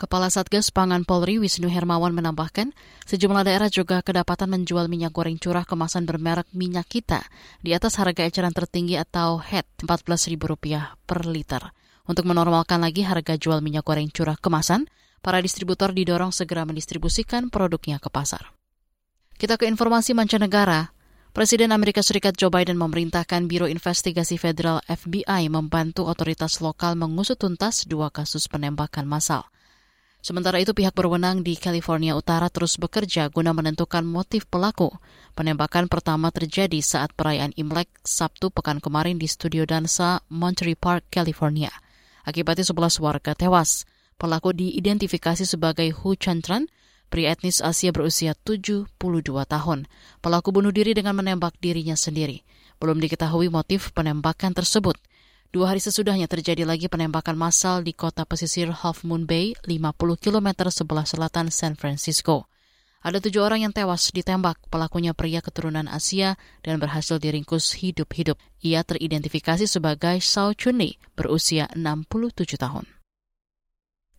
Kepala 0.00 0.32
Satgas 0.32 0.72
Pangan 0.72 1.04
Polri 1.04 1.36
Wisnu 1.36 1.68
Hermawan 1.68 2.16
menambahkan, 2.16 2.72
sejumlah 3.04 3.44
daerah 3.44 3.68
juga 3.68 4.00
kedapatan 4.00 4.48
menjual 4.48 4.88
minyak 4.88 5.12
goreng 5.12 5.36
curah 5.36 5.68
kemasan 5.68 6.08
bermerek 6.08 6.48
minyak 6.56 6.88
kita 6.88 7.28
di 7.60 7.76
atas 7.76 8.00
harga 8.00 8.24
eceran 8.24 8.56
tertinggi 8.56 8.96
atau 8.96 9.36
HET 9.44 9.84
Rp14.000 9.84 11.04
per 11.04 11.28
liter. 11.28 11.76
Untuk 12.08 12.24
menormalkan 12.24 12.80
lagi 12.80 13.04
harga 13.04 13.36
jual 13.36 13.60
minyak 13.60 13.84
goreng 13.84 14.08
curah 14.08 14.40
kemasan, 14.40 14.88
para 15.20 15.36
distributor 15.44 15.92
didorong 15.92 16.32
segera 16.32 16.64
mendistribusikan 16.64 17.52
produknya 17.52 18.00
ke 18.00 18.08
pasar. 18.08 18.56
Kita 19.36 19.60
ke 19.60 19.68
informasi 19.68 20.16
mancanegara. 20.16 20.96
Presiden 21.36 21.76
Amerika 21.76 22.00
Serikat 22.00 22.40
Joe 22.40 22.48
Biden 22.48 22.80
memerintahkan 22.80 23.44
Biro 23.44 23.68
Investigasi 23.68 24.40
Federal 24.40 24.80
FBI 24.88 25.52
membantu 25.52 26.08
otoritas 26.08 26.64
lokal 26.64 26.96
mengusut 26.96 27.36
tuntas 27.36 27.84
dua 27.84 28.08
kasus 28.08 28.48
penembakan 28.48 29.04
massal. 29.04 29.44
Sementara 30.20 30.60
itu 30.60 30.76
pihak 30.76 30.92
berwenang 30.92 31.40
di 31.40 31.56
California 31.56 32.12
Utara 32.12 32.52
terus 32.52 32.76
bekerja 32.76 33.32
guna 33.32 33.56
menentukan 33.56 34.04
motif 34.04 34.44
pelaku. 34.44 34.92
Penembakan 35.32 35.88
pertama 35.88 36.28
terjadi 36.28 36.76
saat 36.84 37.16
perayaan 37.16 37.56
Imlek 37.56 37.88
Sabtu 38.04 38.52
pekan 38.52 38.84
kemarin 38.84 39.16
di 39.16 39.24
studio 39.24 39.64
dansa 39.64 40.20
Monterey 40.28 40.76
Park, 40.76 41.08
California. 41.08 41.72
Akibatnya 42.28 42.68
11 42.68 43.00
warga 43.00 43.32
tewas. 43.32 43.88
Pelaku 44.20 44.52
diidentifikasi 44.52 45.48
sebagai 45.48 45.88
Hu 45.96 46.12
Chantran, 46.20 46.68
pria 47.08 47.32
etnis 47.32 47.64
Asia 47.64 47.88
berusia 47.88 48.36
72 48.36 48.92
tahun. 49.48 49.88
Pelaku 50.20 50.52
bunuh 50.52 50.68
diri 50.68 50.92
dengan 50.92 51.16
menembak 51.16 51.56
dirinya 51.64 51.96
sendiri. 51.96 52.44
Belum 52.76 53.00
diketahui 53.00 53.48
motif 53.48 53.96
penembakan 53.96 54.52
tersebut. 54.52 55.00
Dua 55.50 55.74
hari 55.74 55.82
sesudahnya 55.82 56.30
terjadi 56.30 56.62
lagi 56.62 56.86
penembakan 56.86 57.34
massal 57.34 57.82
di 57.82 57.90
kota 57.90 58.22
pesisir 58.22 58.70
Half 58.70 59.02
Moon 59.02 59.26
Bay, 59.26 59.58
50 59.66 59.98
km 60.22 60.70
sebelah 60.70 61.02
selatan 61.02 61.50
San 61.50 61.74
Francisco. 61.74 62.46
Ada 63.02 63.18
tujuh 63.18 63.42
orang 63.42 63.66
yang 63.66 63.74
tewas 63.74 64.14
ditembak, 64.14 64.62
pelakunya 64.70 65.10
pria 65.10 65.42
keturunan 65.42 65.90
Asia 65.90 66.38
dan 66.62 66.78
berhasil 66.78 67.18
diringkus 67.18 67.82
hidup-hidup. 67.82 68.38
Ia 68.62 68.86
teridentifikasi 68.86 69.66
sebagai 69.66 70.22
Sao 70.22 70.54
Chunli, 70.54 70.94
berusia 71.18 71.66
67 71.74 72.54
tahun. 72.54 72.86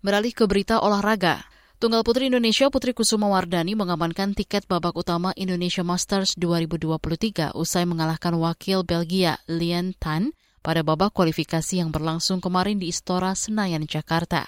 Beralih 0.03 0.35
ke 0.35 0.43
berita 0.51 0.83
olahraga. 0.83 1.47
Tunggal 1.79 2.03
Putri 2.03 2.27
Indonesia 2.27 2.67
Putri 2.67 2.91
Kusuma 2.91 3.31
Wardani 3.31 3.79
mengamankan 3.79 4.35
tiket 4.35 4.67
babak 4.67 4.99
utama 4.99 5.31
Indonesia 5.39 5.87
Masters 5.87 6.35
2023 6.35 7.55
usai 7.55 7.87
mengalahkan 7.87 8.35
wakil 8.35 8.83
Belgia 8.83 9.39
Lien 9.47 9.95
Tan 9.95 10.35
pada 10.61 10.85
babak 10.85 11.11
kualifikasi 11.11 11.81
yang 11.81 11.89
berlangsung 11.89 12.39
kemarin 12.39 12.77
di 12.77 12.93
Istora 12.93 13.33
Senayan, 13.33 13.83
Jakarta. 13.89 14.45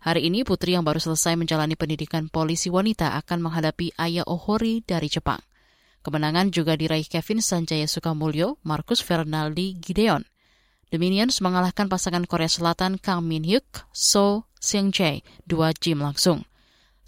Hari 0.00 0.32
ini 0.32 0.42
Putri 0.42 0.72
yang 0.72 0.82
baru 0.82 0.96
selesai 0.96 1.36
menjalani 1.36 1.76
pendidikan 1.76 2.32
polisi 2.32 2.72
wanita 2.72 3.20
akan 3.20 3.44
menghadapi 3.44 3.92
Aya 4.00 4.24
Ohori 4.24 4.80
dari 4.80 5.12
Jepang. 5.12 5.40
Kemenangan 6.00 6.48
juga 6.48 6.80
diraih 6.80 7.04
Kevin 7.04 7.44
Sanjaya 7.44 7.84
Sukamulyo, 7.84 8.56
Marcus 8.64 9.04
Fernaldi 9.04 9.76
Gideon. 9.76 10.24
Dominions 10.88 11.38
mengalahkan 11.44 11.86
pasangan 11.86 12.24
Korea 12.24 12.48
Selatan 12.48 12.98
Kang 12.98 13.22
Min 13.22 13.44
Hyuk, 13.44 13.86
So 13.94 14.50
Seung 14.58 14.90
Jae, 14.90 15.22
dua 15.44 15.76
game 15.76 16.02
langsung. 16.02 16.49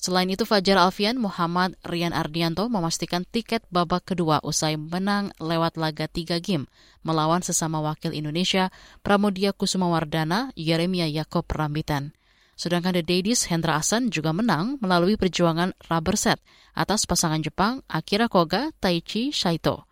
Selain 0.02 0.26
itu, 0.26 0.42
Fajar 0.42 0.82
Alfian 0.82 1.14
Muhammad 1.14 1.78
Rian 1.86 2.10
Ardianto 2.10 2.66
memastikan 2.66 3.22
tiket 3.22 3.62
babak 3.70 4.02
kedua 4.02 4.42
usai 4.42 4.74
menang 4.74 5.30
lewat 5.38 5.78
laga 5.78 6.10
tiga 6.10 6.42
game 6.42 6.66
melawan 7.06 7.38
sesama 7.38 7.78
wakil 7.78 8.10
Indonesia 8.10 8.74
Pramudia 9.06 9.54
Kusumawardana 9.54 10.50
Yeremia 10.58 11.06
Yakob 11.06 11.46
Rambitan. 11.46 12.10
Sedangkan 12.58 12.98
The 12.98 13.06
Daddies 13.06 13.46
Hendra 13.46 13.78
Asan 13.78 14.10
juga 14.10 14.34
menang 14.34 14.74
melalui 14.82 15.14
perjuangan 15.14 15.70
rubber 15.86 16.18
set 16.18 16.42
atas 16.74 17.06
pasangan 17.06 17.38
Jepang 17.38 17.86
Akira 17.86 18.26
Koga 18.26 18.74
Taichi 18.82 19.30
Saito. 19.30 19.86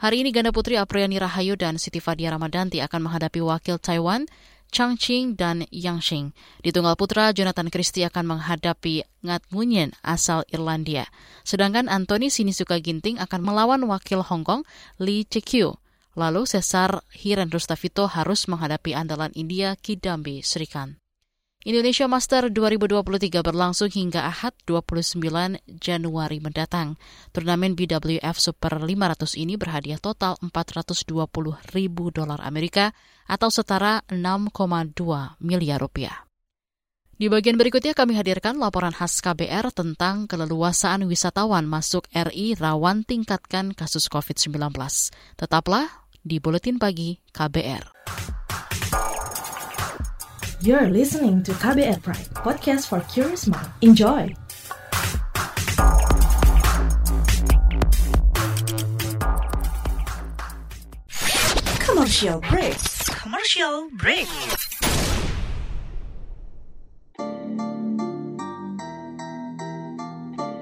Hari 0.00 0.24
ini 0.24 0.32
ganda 0.32 0.48
putri 0.48 0.80
Apriani 0.80 1.20
Rahayu 1.20 1.60
dan 1.60 1.76
Siti 1.76 2.00
Fadia 2.00 2.32
Ramadanti 2.32 2.80
akan 2.80 3.04
menghadapi 3.04 3.38
wakil 3.44 3.76
Taiwan 3.76 4.24
Chang 4.72 4.96
Ching 4.96 5.36
dan 5.36 5.68
Yang 5.68 5.98
Xing. 6.08 6.26
Di 6.64 6.72
tunggal 6.72 6.96
putra, 6.96 7.28
Jonathan 7.36 7.68
Christie 7.68 8.08
akan 8.08 8.24
menghadapi 8.24 9.04
Ngat 9.20 9.44
Ngunyen 9.52 9.92
asal 10.00 10.48
Irlandia. 10.48 11.12
Sedangkan 11.44 11.92
Anthony 11.92 12.32
Sinisuka 12.32 12.80
Ginting 12.80 13.20
akan 13.20 13.44
melawan 13.44 13.84
wakil 13.84 14.24
Hong 14.24 14.48
Kong 14.48 14.64
Lee 14.96 15.28
Chikyu. 15.28 15.76
Lalu 16.16 16.48
Cesar 16.48 17.04
Hiren 17.12 17.52
Rustavito 17.52 18.08
harus 18.08 18.48
menghadapi 18.48 18.96
andalan 18.96 19.32
India 19.36 19.76
Kidambi 19.76 20.40
Srikan. 20.40 21.01
Indonesia 21.62 22.10
Master 22.10 22.50
2023 22.50 23.38
berlangsung 23.38 23.86
hingga 23.86 24.26
Ahad 24.26 24.50
29 24.66 25.22
Januari 25.78 26.42
mendatang. 26.42 26.98
Turnamen 27.30 27.78
BWF 27.78 28.34
Super 28.34 28.82
500 28.82 29.38
ini 29.38 29.54
berhadiah 29.54 30.02
total 30.02 30.34
420 30.42 31.06
ribu 31.70 32.10
dolar 32.10 32.42
Amerika 32.42 32.90
atau 33.30 33.46
setara 33.46 34.02
6,2 34.10 35.38
miliar 35.38 35.78
rupiah. 35.78 36.26
Di 37.14 37.30
bagian 37.30 37.54
berikutnya 37.54 37.94
kami 37.94 38.18
hadirkan 38.18 38.58
laporan 38.58 38.90
khas 38.90 39.22
KBR 39.22 39.70
tentang 39.70 40.26
keleluasaan 40.26 41.06
wisatawan 41.06 41.62
masuk 41.62 42.10
RI 42.10 42.58
rawan 42.58 43.06
tingkatkan 43.06 43.70
kasus 43.70 44.10
COVID-19. 44.10 44.74
Tetaplah 45.38 45.86
di 46.26 46.42
Buletin 46.42 46.82
Pagi 46.82 47.22
KBR. 47.30 48.41
You're 50.62 50.86
listening 50.86 51.42
to 51.42 51.50
KBR 51.58 52.06
Pride, 52.06 52.30
podcast 52.38 52.86
for 52.86 53.02
curious 53.10 53.50
mind. 53.50 53.66
Enjoy! 53.82 54.30
Commercial 61.82 62.38
break. 62.46 62.78
Commercial 63.10 63.90
break. 63.98 64.30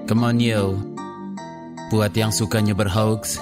Come 0.09 0.25
on 0.25 0.41
yo, 0.41 0.81
buat 1.93 2.17
yang 2.17 2.33
sukanya 2.33 2.73
berhoax, 2.73 3.37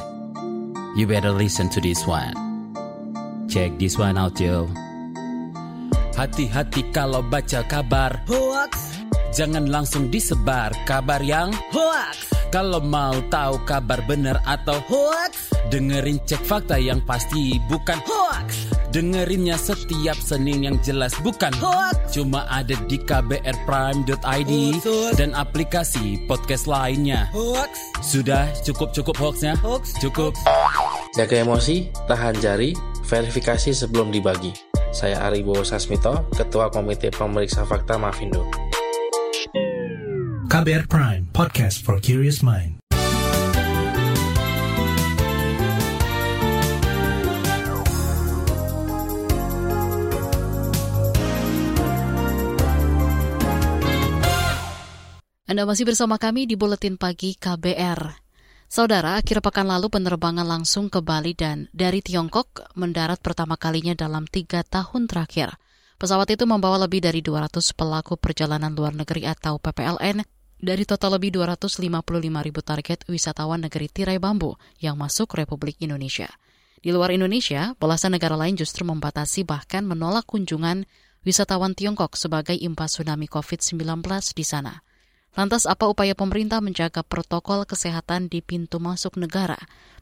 you 1.00 1.08
better 1.08 1.32
listen 1.32 1.72
to 1.72 1.80
this 1.80 2.04
one. 2.04 2.36
Check 3.48 3.80
this 3.80 3.96
one 3.96 4.20
out 4.20 4.36
yo. 4.44 4.68
Hati-hati 6.20 6.84
kalau 6.92 7.24
baca 7.24 7.64
kabar 7.64 8.28
hoax. 8.28 9.00
Jangan 9.32 9.72
langsung 9.72 10.12
disebar 10.12 10.68
kabar 10.84 11.24
yang 11.24 11.56
hoax. 11.72 12.36
Kalau 12.52 12.84
mau 12.84 13.16
tahu 13.32 13.56
kabar 13.64 14.04
benar 14.04 14.36
atau 14.44 14.84
hoax, 14.92 15.56
dengerin 15.72 16.20
cek 16.28 16.44
fakta 16.44 16.76
yang 16.76 17.00
pasti 17.08 17.56
bukan 17.72 18.04
hoax. 18.04 18.68
Dengerinnya 18.92 19.56
setiap 19.56 20.20
Senin 20.20 20.68
yang 20.68 20.76
jelas 20.84 21.16
bukan 21.24 21.56
hoax. 21.56 22.12
Cuma 22.12 22.44
ada 22.52 22.76
di 22.92 23.00
kbrprime.id 23.00 24.54
dan 25.16 25.32
aplikasi 25.32 26.20
podcast 26.28 26.68
lainnya. 26.68 27.32
Hoax. 27.32 27.96
Sudah 28.04 28.44
cukup-cukup 28.68 29.16
hoaxnya? 29.16 29.56
Hoax. 29.64 29.96
Cukup. 30.04 30.36
Jaga 31.16 31.48
emosi, 31.48 31.88
tahan 32.12 32.36
jari, 32.44 32.76
verifikasi 33.08 33.72
sebelum 33.72 34.12
dibagi. 34.12 34.69
Saya 34.90 35.22
Aribo 35.30 35.62
Sasmito, 35.62 36.26
Ketua 36.34 36.74
Komite 36.74 37.14
Pemeriksa 37.14 37.62
Fakta 37.62 38.02
Mafindo. 38.02 38.42
KBR 40.50 40.90
Prime, 40.90 41.30
podcast 41.30 41.86
for 41.86 42.02
curious 42.02 42.42
mind. 42.42 42.82
Anda 55.50 55.66
masih 55.66 55.86
bersama 55.86 56.22
kami 56.22 56.46
di 56.46 56.54
Buletin 56.54 56.98
Pagi 56.98 57.34
KBR. 57.38 58.29
Saudara, 58.70 59.18
akhir 59.18 59.42
pekan 59.42 59.66
lalu 59.66 59.90
penerbangan 59.90 60.46
langsung 60.46 60.94
ke 60.94 61.02
Bali 61.02 61.34
dan 61.34 61.66
dari 61.74 62.06
Tiongkok 62.06 62.70
mendarat 62.78 63.18
pertama 63.18 63.58
kalinya 63.58 63.98
dalam 63.98 64.30
tiga 64.30 64.62
tahun 64.62 65.10
terakhir. 65.10 65.58
Pesawat 65.98 66.30
itu 66.30 66.46
membawa 66.46 66.86
lebih 66.86 67.02
dari 67.02 67.26
200 67.26 67.50
pelaku 67.74 68.14
perjalanan 68.22 68.70
luar 68.78 68.94
negeri 68.94 69.26
atau 69.26 69.58
PPLN 69.58 70.22
dari 70.62 70.86
total 70.86 71.18
lebih 71.18 71.42
255 71.42 71.82
ribu 72.22 72.62
target 72.62 73.10
wisatawan 73.10 73.66
negeri 73.66 73.90
tirai 73.90 74.22
bambu 74.22 74.54
yang 74.78 75.02
masuk 75.02 75.34
Republik 75.34 75.82
Indonesia. 75.82 76.30
Di 76.78 76.94
luar 76.94 77.10
Indonesia, 77.10 77.74
belasan 77.74 78.22
negara 78.22 78.38
lain 78.38 78.54
justru 78.54 78.86
membatasi 78.86 79.50
bahkan 79.50 79.82
menolak 79.82 80.30
kunjungan 80.30 80.86
wisatawan 81.26 81.74
Tiongkok 81.74 82.14
sebagai 82.14 82.54
impas 82.54 83.02
tsunami 83.02 83.26
COVID-19 83.26 83.82
di 84.38 84.46
sana. 84.46 84.86
Lantas 85.40 85.64
apa 85.64 85.88
upaya 85.88 86.20
pemerintah 86.20 86.60
menjaga 86.60 87.00
protokol 87.00 87.64
kesehatan 87.64 88.28
di 88.28 88.44
pintu 88.44 88.84
masuk 88.84 89.16
negara? 89.16 89.56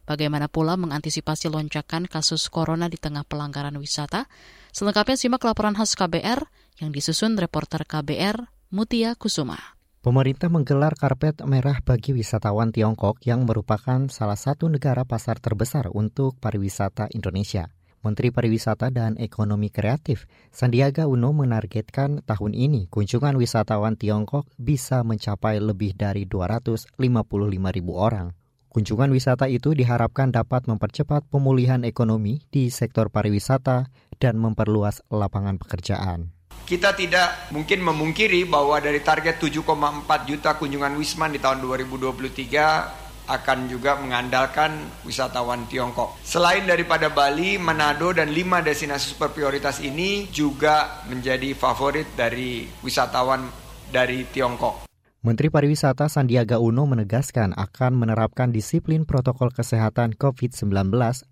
Bagaimana 0.10 0.50
pula 0.50 0.74
mengantisipasi 0.82 1.54
lonjakan 1.54 2.10
kasus 2.10 2.50
corona 2.50 2.90
di 2.90 2.98
tengah 2.98 3.22
pelanggaran 3.22 3.78
wisata? 3.78 4.26
Selengkapnya 4.74 5.14
simak 5.14 5.46
laporan 5.46 5.78
khas 5.78 5.94
KBR 5.94 6.42
yang 6.82 6.90
disusun 6.90 7.38
reporter 7.38 7.86
KBR 7.86 8.50
Mutia 8.74 9.14
Kusuma. 9.14 9.78
Pemerintah 10.02 10.50
menggelar 10.50 10.98
karpet 10.98 11.46
merah 11.46 11.86
bagi 11.86 12.18
wisatawan 12.18 12.74
Tiongkok 12.74 13.22
yang 13.22 13.46
merupakan 13.46 14.10
salah 14.10 14.42
satu 14.42 14.74
negara 14.74 15.06
pasar 15.06 15.38
terbesar 15.38 15.94
untuk 15.94 16.34
pariwisata 16.42 17.14
Indonesia. 17.14 17.70
Menteri 18.06 18.30
Pariwisata 18.30 18.94
dan 18.94 19.18
Ekonomi 19.18 19.74
Kreatif 19.74 20.30
Sandiaga 20.54 21.10
Uno 21.10 21.34
menargetkan 21.34 22.22
tahun 22.26 22.54
ini 22.54 22.92
kunjungan 22.92 23.38
wisatawan 23.38 23.98
Tiongkok 23.98 24.46
bisa 24.58 25.02
mencapai 25.02 25.58
lebih 25.58 25.98
dari 25.98 26.30
255 26.30 26.98
ribu 27.74 27.94
orang. 27.98 28.34
Kunjungan 28.68 29.10
wisata 29.10 29.50
itu 29.50 29.74
diharapkan 29.74 30.30
dapat 30.30 30.70
mempercepat 30.70 31.26
pemulihan 31.34 31.82
ekonomi 31.82 32.46
di 32.54 32.70
sektor 32.70 33.10
pariwisata 33.10 33.90
dan 34.22 34.38
memperluas 34.38 35.02
lapangan 35.10 35.58
pekerjaan. 35.58 36.30
Kita 36.68 36.92
tidak 36.92 37.50
mungkin 37.56 37.80
memungkiri 37.80 38.44
bahwa 38.44 38.78
dari 38.84 39.00
target 39.00 39.40
7,4 39.40 40.04
juta 40.28 40.60
kunjungan 40.60 41.00
Wisman 41.00 41.32
di 41.32 41.40
tahun 41.40 41.64
2023 41.64 43.07
akan 43.28 43.68
juga 43.68 44.00
mengandalkan 44.00 44.74
wisatawan 45.04 45.68
Tiongkok. 45.68 46.16
Selain 46.24 46.64
daripada 46.64 47.12
Bali, 47.12 47.60
Manado, 47.60 48.16
dan 48.16 48.32
lima 48.32 48.64
destinasi 48.64 49.14
super 49.14 49.36
prioritas 49.36 49.84
ini 49.84 50.32
juga 50.32 51.04
menjadi 51.12 51.52
favorit 51.54 52.08
dari 52.16 52.66
wisatawan 52.82 53.46
dari 53.92 54.24
Tiongkok. 54.32 54.88
Menteri 55.28 55.52
Pariwisata 55.52 56.08
Sandiaga 56.08 56.56
Uno 56.56 56.88
menegaskan 56.88 57.52
akan 57.52 58.00
menerapkan 58.00 58.48
disiplin 58.54 59.04
protokol 59.04 59.52
kesehatan 59.52 60.16
COVID-19 60.16 60.72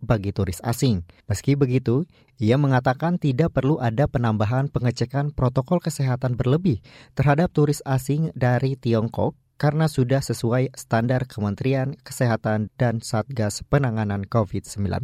bagi 0.04 0.36
turis 0.36 0.60
asing. 0.68 1.08
Meski 1.32 1.56
begitu, 1.56 2.04
ia 2.36 2.60
mengatakan 2.60 3.16
tidak 3.16 3.56
perlu 3.56 3.80
ada 3.80 4.12
penambahan 4.12 4.68
pengecekan 4.68 5.32
protokol 5.32 5.80
kesehatan 5.80 6.36
berlebih 6.36 6.84
terhadap 7.16 7.56
turis 7.56 7.80
asing 7.88 8.36
dari 8.36 8.76
Tiongkok 8.76 9.38
karena 9.56 9.92
sudah 9.92 10.24
sesuai 10.24 10.76
standar 10.76 11.28
Kementerian 11.28 11.96
Kesehatan 12.00 12.72
dan 12.80 13.00
Satgas 13.04 13.64
Penanganan 13.68 14.28
COVID-19. 14.28 15.04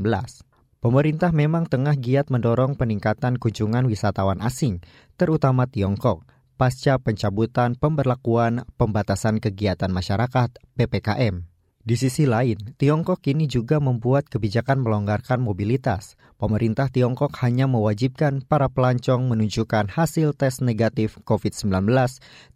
Pemerintah 0.81 1.29
memang 1.29 1.70
tengah 1.70 1.94
giat 1.94 2.33
mendorong 2.33 2.74
peningkatan 2.74 3.37
kunjungan 3.37 3.85
wisatawan 3.85 4.42
asing, 4.42 4.81
terutama 5.14 5.70
Tiongkok, 5.70 6.25
pasca 6.57 6.98
pencabutan 6.98 7.77
pemberlakuan 7.77 8.66
pembatasan 8.81 9.37
kegiatan 9.37 9.94
masyarakat 9.94 10.50
PPKM. 10.77 11.50
Di 11.81 11.98
sisi 11.98 12.29
lain, 12.29 12.77
Tiongkok 12.77 13.25
kini 13.25 13.50
juga 13.50 13.81
membuat 13.81 14.29
kebijakan 14.29 14.85
melonggarkan 14.85 15.41
mobilitas. 15.41 16.13
Pemerintah 16.37 16.94
Tiongkok 16.94 17.33
hanya 17.41 17.65
mewajibkan 17.65 18.46
para 18.46 18.70
pelancong 18.70 19.25
menunjukkan 19.25 19.89
hasil 19.89 20.37
tes 20.37 20.61
negatif 20.61 21.17
COVID-19 21.25 21.89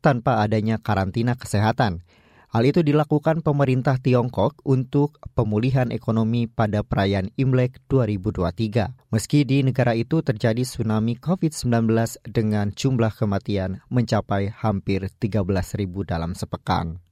tanpa 0.05 0.45
adanya 0.45 0.77
karantina 0.77 1.33
kesehatan. 1.33 2.05
Hal 2.53 2.63
itu 2.69 2.85
dilakukan 2.85 3.41
pemerintah 3.41 3.97
Tiongkok 3.97 4.61
untuk 4.63 5.19
pemulihan 5.33 5.89
ekonomi 5.89 6.45
pada 6.45 6.85
perayaan 6.85 7.33
Imlek 7.35 7.81
2023. 7.89 9.11
Meski 9.11 9.43
di 9.43 9.65
negara 9.65 9.91
itu 9.91 10.21
terjadi 10.21 10.61
tsunami 10.63 11.17
COVID-19 11.17 11.89
dengan 12.29 12.71
jumlah 12.71 13.11
kematian 13.11 13.81
mencapai 13.91 14.53
hampir 14.53 15.09
13.000 15.17 15.83
dalam 16.05 16.31
sepekan. 16.31 17.04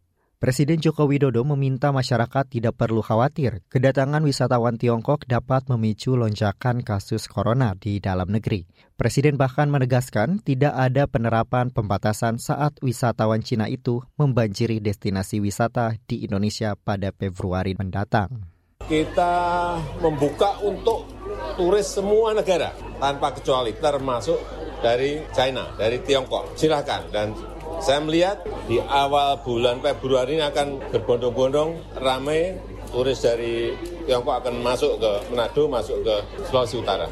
Presiden 0.44 0.84
Joko 0.84 1.08
Widodo 1.08 1.48
meminta 1.48 1.96
masyarakat 1.96 2.52
tidak 2.52 2.76
perlu 2.76 3.00
khawatir 3.00 3.64
kedatangan 3.72 4.20
wisatawan 4.28 4.76
Tiongkok 4.76 5.24
dapat 5.24 5.72
memicu 5.72 6.20
lonjakan 6.20 6.84
kasus 6.84 7.32
corona 7.32 7.80
di 7.80 8.04
dalam 8.04 8.28
negeri. 8.28 8.68
Presiden 9.00 9.40
bahkan 9.40 9.72
menegaskan 9.72 10.44
tidak 10.44 10.76
ada 10.76 11.08
penerapan 11.08 11.72
pembatasan 11.72 12.44
saat 12.44 12.76
wisatawan 12.84 13.40
Cina 13.40 13.72
itu 13.72 14.04
membanjiri 14.20 14.84
destinasi 14.84 15.40
wisata 15.40 15.96
di 16.12 16.28
Indonesia 16.28 16.76
pada 16.76 17.16
Februari 17.16 17.80
mendatang. 17.80 18.44
Kita 18.84 19.80
membuka 20.04 20.60
untuk 20.60 21.08
turis 21.56 21.88
semua 21.88 22.36
negara 22.36 22.76
tanpa 23.00 23.32
kecuali 23.32 23.72
termasuk 23.80 24.63
dari 24.84 25.24
China, 25.32 25.72
dari 25.80 26.04
Tiongkok. 26.04 26.60
Silahkan 26.60 27.08
dan 27.10 27.32
saya 27.80 28.04
melihat 28.04 28.44
di 28.68 28.78
awal 28.84 29.40
bulan 29.42 29.80
Februari 29.80 30.36
ini 30.38 30.44
akan 30.44 30.92
berbondong-bondong 30.92 31.98
ramai 32.04 32.60
turis 32.92 33.24
dari 33.24 33.72
Tiongkok 34.06 34.44
akan 34.44 34.60
masuk 34.60 35.00
ke 35.00 35.12
Manado, 35.32 35.64
masuk 35.72 35.98
ke 36.04 36.16
Sulawesi 36.52 36.76
Utara. 36.78 37.08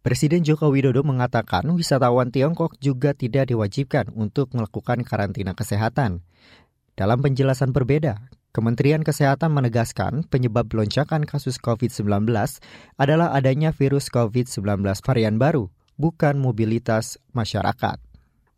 Presiden 0.00 0.40
Joko 0.40 0.72
Widodo 0.72 1.04
mengatakan 1.04 1.68
wisatawan 1.74 2.32
Tiongkok 2.32 2.80
juga 2.80 3.12
tidak 3.12 3.52
diwajibkan 3.52 4.08
untuk 4.14 4.54
melakukan 4.56 5.04
karantina 5.04 5.52
kesehatan. 5.52 6.24
Dalam 6.96 7.20
penjelasan 7.20 7.76
berbeda, 7.76 8.30
Kementerian 8.48 9.04
Kesehatan 9.04 9.52
menegaskan 9.52 10.24
penyebab 10.24 10.72
lonjakan 10.72 11.28
kasus 11.28 11.60
COVID-19 11.60 12.26
adalah 12.96 13.36
adanya 13.36 13.70
virus 13.70 14.08
COVID-19 14.08 14.82
varian 15.04 15.36
baru, 15.36 15.68
bukan 15.98 16.38
mobilitas 16.38 17.18
masyarakat. 17.36 18.00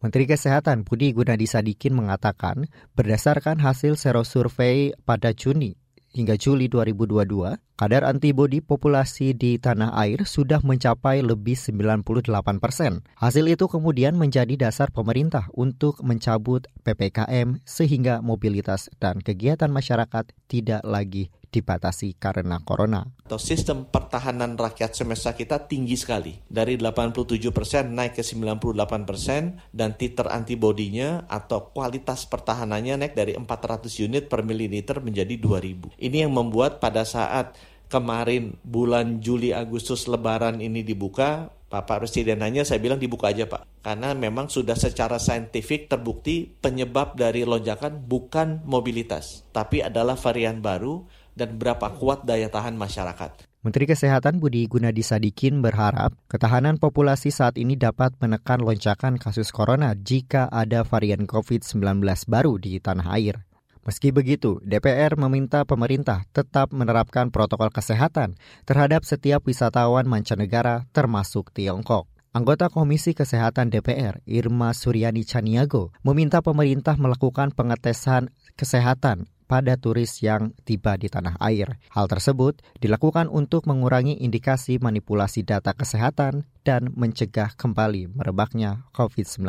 Menteri 0.01 0.25
Kesehatan 0.25 0.85
Budi 0.85 1.13
Gunadi 1.13 1.45
Sadikin 1.45 1.93
mengatakan, 1.93 2.69
berdasarkan 2.97 3.61
hasil 3.61 4.01
serosurvei 4.01 4.97
pada 5.05 5.37
Juni 5.37 5.77
hingga 6.11 6.35
Juli 6.35 6.67
2022, 6.67 7.61
kadar 7.79 8.03
antibodi 8.03 8.59
populasi 8.59 9.33
di 9.33 9.57
tanah 9.63 9.95
air 9.95 10.27
sudah 10.27 10.59
mencapai 10.63 11.23
lebih 11.23 11.55
98 11.55 12.59
persen. 12.59 13.07
Hasil 13.15 13.47
itu 13.47 13.71
kemudian 13.71 14.19
menjadi 14.19 14.57
dasar 14.59 14.91
pemerintah 14.91 15.47
untuk 15.55 16.03
mencabut 16.03 16.67
PPKM 16.83 17.63
sehingga 17.63 18.19
mobilitas 18.21 18.91
dan 18.99 19.23
kegiatan 19.23 19.71
masyarakat 19.71 20.35
tidak 20.51 20.83
lagi 20.83 21.31
dibatasi 21.51 22.17
karena 22.17 22.63
corona. 22.63 23.11
Sistem 23.37 23.87
pertahanan 23.87 24.55
rakyat 24.55 24.95
semesta 24.95 25.35
kita 25.35 25.67
tinggi 25.67 25.99
sekali. 25.99 26.39
Dari 26.47 26.79
87 26.79 27.51
persen 27.51 27.95
naik 27.95 28.19
ke 28.19 28.23
98 28.23 29.07
persen 29.07 29.59
dan 29.75 29.99
titer 29.99 30.31
antibodinya 30.31 31.27
atau 31.27 31.75
kualitas 31.75 32.27
pertahanannya 32.31 33.07
naik 33.07 33.15
dari 33.15 33.35
400 33.35 33.91
unit 34.07 34.31
per 34.31 34.47
mililiter 34.47 35.03
menjadi 35.03 35.35
2000. 35.37 35.99
Ini 35.99 36.27
yang 36.27 36.33
membuat 36.35 36.79
pada 36.79 37.03
saat 37.03 37.59
kemarin 37.91 38.55
bulan 38.63 39.19
Juli 39.19 39.51
Agustus 39.51 40.07
Lebaran 40.07 40.63
ini 40.63 40.87
dibuka, 40.87 41.51
Bapak 41.71 42.07
Presiden 42.07 42.43
hanya 42.43 42.63
saya 42.63 42.79
bilang 42.79 43.03
dibuka 43.03 43.31
aja 43.31 43.51
Pak. 43.51 43.83
Karena 43.83 44.15
memang 44.15 44.47
sudah 44.47 44.79
secara 44.79 45.19
saintifik 45.19 45.91
terbukti 45.91 46.51
penyebab 46.59 47.19
dari 47.19 47.43
lonjakan 47.43 48.07
bukan 48.07 48.63
mobilitas, 48.67 49.43
tapi 49.51 49.83
adalah 49.83 50.15
varian 50.19 50.63
baru 50.63 51.07
dan 51.35 51.57
berapa 51.57 51.93
kuat 51.97 52.27
daya 52.27 52.51
tahan 52.51 52.75
masyarakat. 52.79 53.51
Menteri 53.61 53.85
Kesehatan 53.85 54.41
Budi 54.41 54.65
Gunadi 54.65 55.05
Sadikin 55.05 55.61
berharap 55.61 56.17
ketahanan 56.33 56.81
populasi 56.81 57.29
saat 57.29 57.61
ini 57.61 57.77
dapat 57.77 58.17
menekan 58.17 58.65
lonjakan 58.65 59.21
kasus 59.21 59.53
corona 59.53 59.93
jika 59.93 60.49
ada 60.49 60.81
varian 60.81 61.29
COVID-19 61.29 62.01
baru 62.25 62.57
di 62.57 62.81
tanah 62.81 63.13
air. 63.21 63.45
Meski 63.85 64.17
begitu, 64.17 64.65
DPR 64.65 65.13
meminta 65.21 65.69
pemerintah 65.69 66.25
tetap 66.33 66.73
menerapkan 66.73 67.29
protokol 67.29 67.69
kesehatan 67.69 68.41
terhadap 68.65 69.05
setiap 69.05 69.45
wisatawan 69.45 70.09
mancanegara 70.09 70.89
termasuk 70.97 71.53
Tiongkok. 71.53 72.09
Anggota 72.31 72.71
Komisi 72.71 73.11
Kesehatan 73.11 73.75
DPR, 73.75 74.23
Irma 74.23 74.71
Suryani 74.71 75.27
Caniago, 75.27 75.91
meminta 76.01 76.41
pemerintah 76.41 76.95
melakukan 76.95 77.51
pengetesan 77.51 78.31
kesehatan 78.55 79.29
pada 79.51 79.75
turis 79.75 80.23
yang 80.23 80.55
tiba 80.63 80.95
di 80.95 81.11
tanah 81.11 81.35
air. 81.43 81.83
Hal 81.91 82.07
tersebut 82.07 82.63
dilakukan 82.79 83.27
untuk 83.27 83.67
mengurangi 83.67 84.15
indikasi 84.23 84.79
manipulasi 84.79 85.43
data 85.43 85.75
kesehatan 85.75 86.47
dan 86.63 86.95
mencegah 86.95 87.51
kembali 87.59 88.15
merebaknya 88.15 88.87
COVID-19 88.95 89.43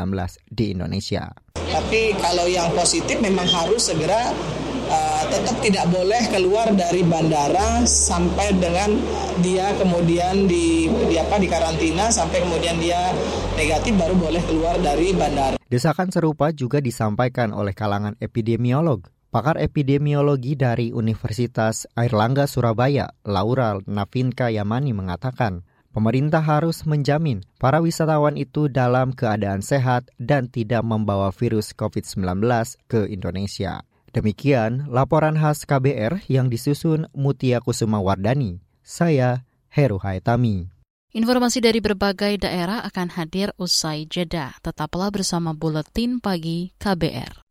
di 0.50 0.74
Indonesia. 0.74 1.38
Tapi 1.54 2.18
kalau 2.18 2.50
yang 2.50 2.74
positif 2.74 3.22
memang 3.22 3.46
harus 3.46 3.94
segera 3.94 4.34
uh, 4.90 5.24
tetap 5.30 5.56
tidak 5.62 5.86
boleh 5.94 6.24
keluar 6.34 6.74
dari 6.74 7.06
bandara 7.06 7.86
sampai 7.86 8.58
dengan 8.58 8.98
dia 9.46 9.70
kemudian 9.78 10.50
di, 10.50 10.90
di 11.08 11.16
apa 11.22 11.38
di 11.38 11.46
karantina 11.46 12.10
sampai 12.10 12.42
kemudian 12.42 12.82
dia 12.82 13.14
negatif 13.54 13.94
baru 13.96 14.18
boleh 14.18 14.42
keluar 14.50 14.76
dari 14.82 15.14
bandara. 15.14 15.62
Desakan 15.72 16.10
serupa 16.12 16.52
juga 16.52 16.84
disampaikan 16.84 17.54
oleh 17.54 17.72
kalangan 17.72 18.18
epidemiolog. 18.20 19.08
Pakar 19.32 19.56
epidemiologi 19.64 20.60
dari 20.60 20.92
Universitas 20.92 21.88
Airlangga 21.96 22.52
Surabaya, 22.52 23.16
Laura 23.24 23.80
Navinka 23.88 24.52
Yamani 24.52 24.92
mengatakan, 24.92 25.64
pemerintah 25.96 26.44
harus 26.44 26.84
menjamin 26.84 27.40
para 27.56 27.80
wisatawan 27.80 28.36
itu 28.36 28.68
dalam 28.68 29.16
keadaan 29.16 29.64
sehat 29.64 30.12
dan 30.20 30.52
tidak 30.52 30.84
membawa 30.84 31.32
virus 31.32 31.72
COVID-19 31.72 32.44
ke 32.92 33.08
Indonesia. 33.08 33.88
Demikian 34.12 34.92
laporan 34.92 35.40
khas 35.40 35.64
KBR 35.64 36.28
yang 36.28 36.52
disusun 36.52 37.08
Mutia 37.16 37.64
Kusuma 37.64 38.04
Wardani. 38.04 38.60
Saya 38.84 39.48
Heru 39.72 39.96
Haitami. 40.04 40.68
Informasi 41.16 41.64
dari 41.64 41.80
berbagai 41.80 42.44
daerah 42.44 42.84
akan 42.84 43.16
hadir 43.16 43.56
usai 43.56 44.12
jeda. 44.12 44.60
Tetaplah 44.60 45.08
bersama 45.08 45.56
Buletin 45.56 46.20
Pagi 46.20 46.76
KBR. 46.76 47.51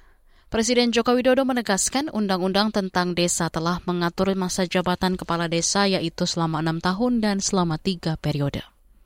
Presiden 0.51 0.91
Joko 0.91 1.15
Widodo 1.15 1.47
menegaskan 1.47 2.11
undang-undang 2.11 2.75
tentang 2.75 3.15
desa 3.15 3.47
telah 3.47 3.79
mengatur 3.87 4.35
masa 4.35 4.67
jabatan 4.67 5.15
kepala 5.15 5.47
desa 5.47 5.87
yaitu 5.87 6.27
selama 6.27 6.59
enam 6.59 6.83
tahun 6.83 7.23
dan 7.23 7.39
selama 7.39 7.79
tiga 7.79 8.19
periode. 8.19 8.59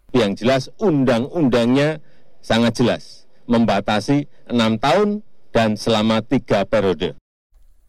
Yang 0.09 0.41
jelas 0.41 0.63
undang-undangnya 0.81 2.01
sangat 2.41 2.81
jelas, 2.81 3.03
membatasi 3.45 4.25
enam 4.49 4.81
tahun 4.81 5.21
dan 5.53 5.77
selama 5.77 6.25
tiga 6.25 6.65
periode. 6.65 7.13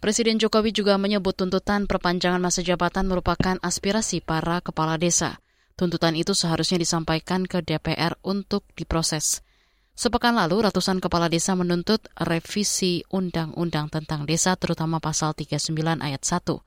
Presiden 0.04 0.36
Jokowi 0.36 0.76
juga 0.76 1.00
menyebut 1.00 1.40
tuntutan 1.40 1.88
perpanjangan 1.88 2.44
masa 2.44 2.60
jabatan 2.60 3.08
merupakan 3.08 3.56
aspirasi 3.64 4.20
para 4.20 4.60
kepala 4.60 5.00
desa. 5.00 5.40
Tuntutan 5.80 6.12
itu 6.12 6.36
seharusnya 6.36 6.76
disampaikan 6.76 7.48
ke 7.48 7.64
DPR 7.64 8.20
untuk 8.20 8.68
diproses. 8.76 9.40
Sepekan 9.96 10.36
lalu, 10.36 10.60
ratusan 10.60 11.00
kepala 11.00 11.32
desa 11.32 11.56
menuntut 11.56 12.04
revisi 12.20 13.00
Undang-Undang 13.08 13.88
tentang 13.88 14.28
Desa, 14.28 14.52
terutama 14.52 15.00
pasal 15.00 15.32
39 15.32 15.72
ayat 16.04 16.20
1, 16.20 16.60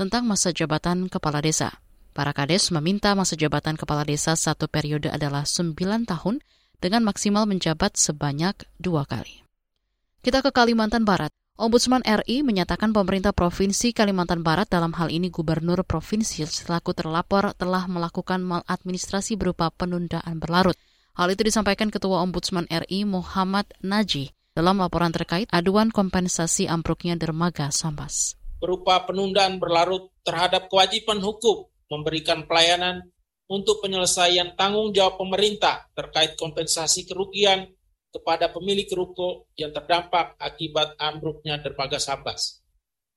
tentang 0.00 0.24
masa 0.24 0.48
jabatan 0.48 1.12
kepala 1.12 1.44
desa. 1.44 1.76
Para 2.16 2.32
kades 2.32 2.72
meminta 2.72 3.12
masa 3.12 3.36
jabatan 3.36 3.76
kepala 3.76 4.08
desa 4.08 4.32
satu 4.32 4.64
periode 4.64 5.12
adalah 5.12 5.44
9 5.44 5.76
tahun 6.08 6.40
dengan 6.80 7.04
maksimal 7.04 7.44
menjabat 7.44 8.00
sebanyak 8.00 8.64
dua 8.80 9.04
kali. 9.04 9.44
Kita 10.24 10.40
ke 10.40 10.48
Kalimantan 10.48 11.04
Barat. 11.04 11.36
Ombudsman 11.60 12.00
RI 12.00 12.40
menyatakan 12.40 12.96
pemerintah 12.96 13.36
Provinsi 13.36 13.92
Kalimantan 13.92 14.40
Barat 14.40 14.72
dalam 14.72 14.96
hal 14.96 15.12
ini 15.12 15.28
Gubernur 15.28 15.84
Provinsi 15.84 16.48
selaku 16.48 16.96
terlapor 16.96 17.52
telah 17.60 17.84
melakukan 17.84 18.40
maladministrasi 18.40 19.36
berupa 19.36 19.68
penundaan 19.68 20.40
berlarut. 20.40 20.80
Hal 21.18 21.34
itu 21.34 21.42
disampaikan 21.42 21.90
Ketua 21.90 22.22
Ombudsman 22.22 22.70
RI 22.70 23.02
Muhammad 23.02 23.66
Naji 23.82 24.30
dalam 24.54 24.78
laporan 24.78 25.10
terkait 25.10 25.50
aduan 25.50 25.90
kompensasi 25.90 26.70
ambruknya 26.70 27.18
dermaga 27.18 27.70
Sambas. 27.74 28.38
Berupa 28.60 29.02
penundaan 29.08 29.56
berlarut 29.56 30.12
terhadap 30.22 30.68
kewajiban 30.68 31.18
hukum 31.18 31.66
memberikan 31.90 32.46
pelayanan 32.46 33.08
untuk 33.50 33.82
penyelesaian 33.82 34.54
tanggung 34.54 34.94
jawab 34.94 35.18
pemerintah 35.18 35.90
terkait 35.98 36.38
kompensasi 36.38 37.02
kerugian 37.02 37.66
kepada 38.10 38.50
pemilik 38.50 38.86
ruko 38.94 39.50
yang 39.58 39.74
terdampak 39.74 40.38
akibat 40.38 40.94
ambruknya 40.98 41.58
dermaga 41.58 41.98
Sambas. 41.98 42.62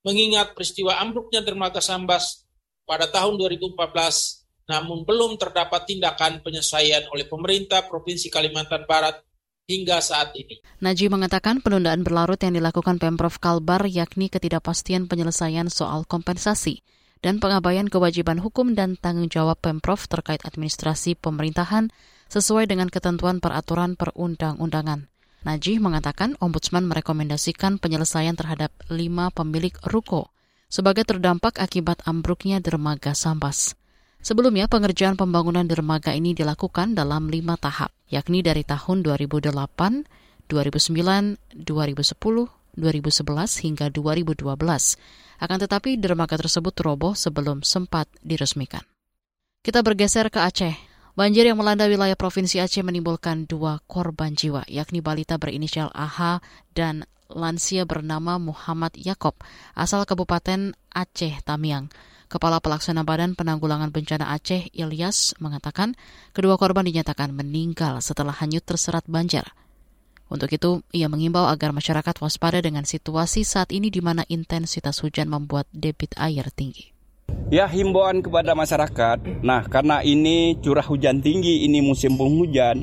Mengingat 0.02 0.58
peristiwa 0.58 0.98
ambruknya 0.98 1.46
dermaga 1.46 1.82
Sambas 1.82 2.46
pada 2.84 3.08
tahun 3.10 3.38
2014 3.38 4.43
namun 4.70 5.04
belum 5.04 5.36
terdapat 5.36 5.88
tindakan 5.88 6.40
penyelesaian 6.40 7.08
oleh 7.12 7.28
pemerintah 7.28 7.84
Provinsi 7.88 8.32
Kalimantan 8.32 8.88
Barat 8.88 9.20
hingga 9.68 10.00
saat 10.04 10.36
ini. 10.36 10.60
Najib 10.84 11.12
mengatakan 11.12 11.64
penundaan 11.64 12.04
berlarut 12.04 12.40
yang 12.40 12.56
dilakukan 12.56 13.00
Pemprov 13.00 13.40
Kalbar 13.40 13.88
yakni 13.88 14.28
ketidakpastian 14.28 15.08
penyelesaian 15.08 15.72
soal 15.72 16.04
kompensasi 16.04 16.84
dan 17.24 17.40
pengabaian 17.40 17.88
kewajiban 17.88 18.44
hukum 18.44 18.76
dan 18.76 19.00
tanggung 19.00 19.32
jawab 19.32 19.56
Pemprov 19.64 20.04
terkait 20.12 20.44
administrasi 20.44 21.16
pemerintahan 21.16 21.88
sesuai 22.28 22.68
dengan 22.68 22.92
ketentuan 22.92 23.40
peraturan 23.40 23.96
perundang-undangan. 23.96 25.08
Najih 25.44 25.84
mengatakan 25.84 26.40
Ombudsman 26.40 26.88
merekomendasikan 26.88 27.80
penyelesaian 27.80 28.36
terhadap 28.36 28.72
lima 28.88 29.28
pemilik 29.28 29.76
ruko 29.84 30.32
sebagai 30.72 31.04
terdampak 31.04 31.60
akibat 31.60 32.00
ambruknya 32.08 32.64
dermaga 32.64 33.12
Sambas. 33.12 33.76
Sebelumnya, 34.24 34.72
pengerjaan 34.72 35.20
pembangunan 35.20 35.68
dermaga 35.68 36.16
ini 36.16 36.32
dilakukan 36.32 36.96
dalam 36.96 37.28
lima 37.28 37.60
tahap, 37.60 37.92
yakni 38.08 38.40
dari 38.40 38.64
tahun 38.64 39.04
2008, 39.04 39.52
2009, 40.48 41.36
2010, 41.60 42.48
2011 42.80 43.64
hingga 43.68 43.92
2012. 43.92 44.96
Akan 45.44 45.58
tetapi 45.60 46.00
dermaga 46.00 46.40
tersebut 46.40 46.72
roboh 46.80 47.12
sebelum 47.20 47.68
sempat 47.68 48.08
diresmikan. 48.24 48.88
Kita 49.60 49.84
bergeser 49.84 50.32
ke 50.32 50.40
Aceh. 50.40 50.72
Banjir 51.20 51.44
yang 51.44 51.60
melanda 51.60 51.84
wilayah 51.92 52.16
Provinsi 52.16 52.64
Aceh 52.64 52.80
menimbulkan 52.80 53.44
dua 53.44 53.84
korban 53.92 54.40
jiwa, 54.40 54.64
yakni 54.72 55.04
balita 55.04 55.36
berinisial 55.36 55.92
AH 55.92 56.40
dan 56.72 57.04
lansia 57.28 57.84
bernama 57.84 58.40
Muhammad 58.40 58.96
Yakob, 58.96 59.36
asal 59.76 60.08
Kabupaten 60.08 60.80
Aceh 60.96 61.44
Tamiang. 61.44 61.92
Kepala 62.34 62.58
Pelaksana 62.58 63.06
Badan 63.06 63.38
Penanggulangan 63.38 63.94
Bencana 63.94 64.34
Aceh, 64.34 64.74
Ilyas, 64.74 65.38
mengatakan 65.38 65.94
kedua 66.34 66.58
korban 66.58 66.82
dinyatakan 66.82 67.30
meninggal 67.30 68.02
setelah 68.02 68.34
hanyut 68.34 68.66
terserat 68.66 69.06
banjir. 69.06 69.46
Untuk 70.34 70.50
itu, 70.50 70.82
ia 70.90 71.06
mengimbau 71.14 71.46
agar 71.46 71.70
masyarakat 71.78 72.18
waspada 72.26 72.58
dengan 72.58 72.90
situasi 72.90 73.46
saat 73.46 73.70
ini 73.70 73.94
di 73.94 74.02
mana 74.02 74.26
intensitas 74.34 74.98
hujan 75.06 75.30
membuat 75.30 75.70
debit 75.70 76.18
air 76.18 76.50
tinggi. 76.50 76.90
Ya 77.54 77.70
himbauan 77.70 78.26
kepada 78.26 78.58
masyarakat, 78.58 79.46
nah 79.46 79.62
karena 79.70 80.02
ini 80.02 80.58
curah 80.58 80.90
hujan 80.90 81.22
tinggi, 81.22 81.70
ini 81.70 81.86
musim 81.86 82.18
penghujan, 82.18 82.82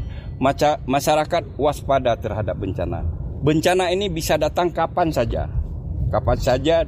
masyarakat 0.87 1.59
waspada 1.59 2.15
terhadap 2.15 2.55
bencana. 2.55 3.03
Bencana 3.43 3.91
ini 3.91 4.07
bisa 4.15 4.39
datang 4.39 4.71
kapan 4.71 5.11
saja, 5.11 5.51
kapan 6.15 6.39
saja 6.39 6.87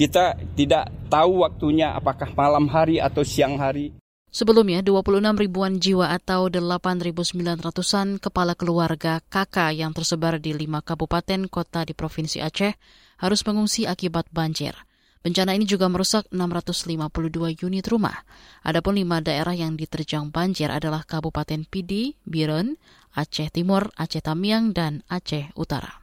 kita 0.00 0.32
tidak 0.56 0.88
tahu 1.12 1.44
waktunya 1.44 1.92
apakah 1.92 2.32
malam 2.32 2.72
hari 2.72 2.96
atau 2.96 3.20
siang 3.20 3.60
hari. 3.60 3.92
Sebelumnya, 4.32 4.80
26 4.80 5.36
ribuan 5.36 5.76
jiwa 5.76 6.16
atau 6.16 6.48
8.900-an 6.48 8.16
kepala 8.16 8.56
keluarga 8.56 9.20
KK 9.28 9.76
yang 9.76 9.92
tersebar 9.92 10.40
di 10.40 10.56
lima 10.56 10.80
kabupaten 10.80 11.50
kota 11.52 11.84
di 11.84 11.92
Provinsi 11.92 12.40
Aceh 12.40 12.72
harus 13.20 13.40
mengungsi 13.44 13.84
akibat 13.84 14.30
banjir. 14.32 14.72
Bencana 15.20 15.52
ini 15.52 15.68
juga 15.68 15.84
merusak 15.92 16.32
652 16.32 17.60
unit 17.60 17.84
rumah. 17.84 18.24
Adapun 18.64 18.96
lima 18.96 19.20
daerah 19.20 19.52
yang 19.52 19.76
diterjang 19.76 20.32
banjir 20.32 20.72
adalah 20.72 21.04
Kabupaten 21.04 21.68
Pidi, 21.68 22.16
Biren, 22.24 22.80
Aceh 23.12 23.52
Timur, 23.52 23.92
Aceh 24.00 24.24
Tamiang, 24.24 24.72
dan 24.72 25.04
Aceh 25.12 25.52
Utara. 25.60 25.99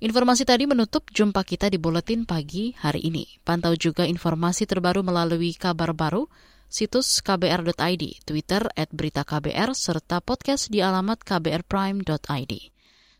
Informasi 0.00 0.48
tadi 0.48 0.64
menutup 0.64 1.12
jumpa 1.12 1.44
kita 1.44 1.68
di 1.68 1.76
Buletin 1.76 2.24
Pagi 2.24 2.72
hari 2.72 3.04
ini. 3.04 3.28
Pantau 3.44 3.76
juga 3.76 4.08
informasi 4.08 4.64
terbaru 4.64 5.04
melalui 5.04 5.52
kabar 5.52 5.92
baru, 5.92 6.24
situs 6.72 7.20
kbr.id, 7.20 8.24
Twitter 8.24 8.64
at 8.80 8.88
berita 8.96 9.28
KBR, 9.28 9.76
serta 9.76 10.24
podcast 10.24 10.72
di 10.72 10.80
alamat 10.80 11.20
kbrprime.id. 11.20 12.52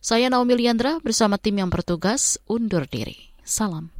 Saya 0.01 0.33
Naomi 0.33 0.57
Liandra 0.57 0.97
bersama 1.05 1.37
tim 1.37 1.61
yang 1.61 1.69
bertugas 1.69 2.41
undur 2.49 2.89
diri. 2.89 3.29
Salam. 3.45 4.00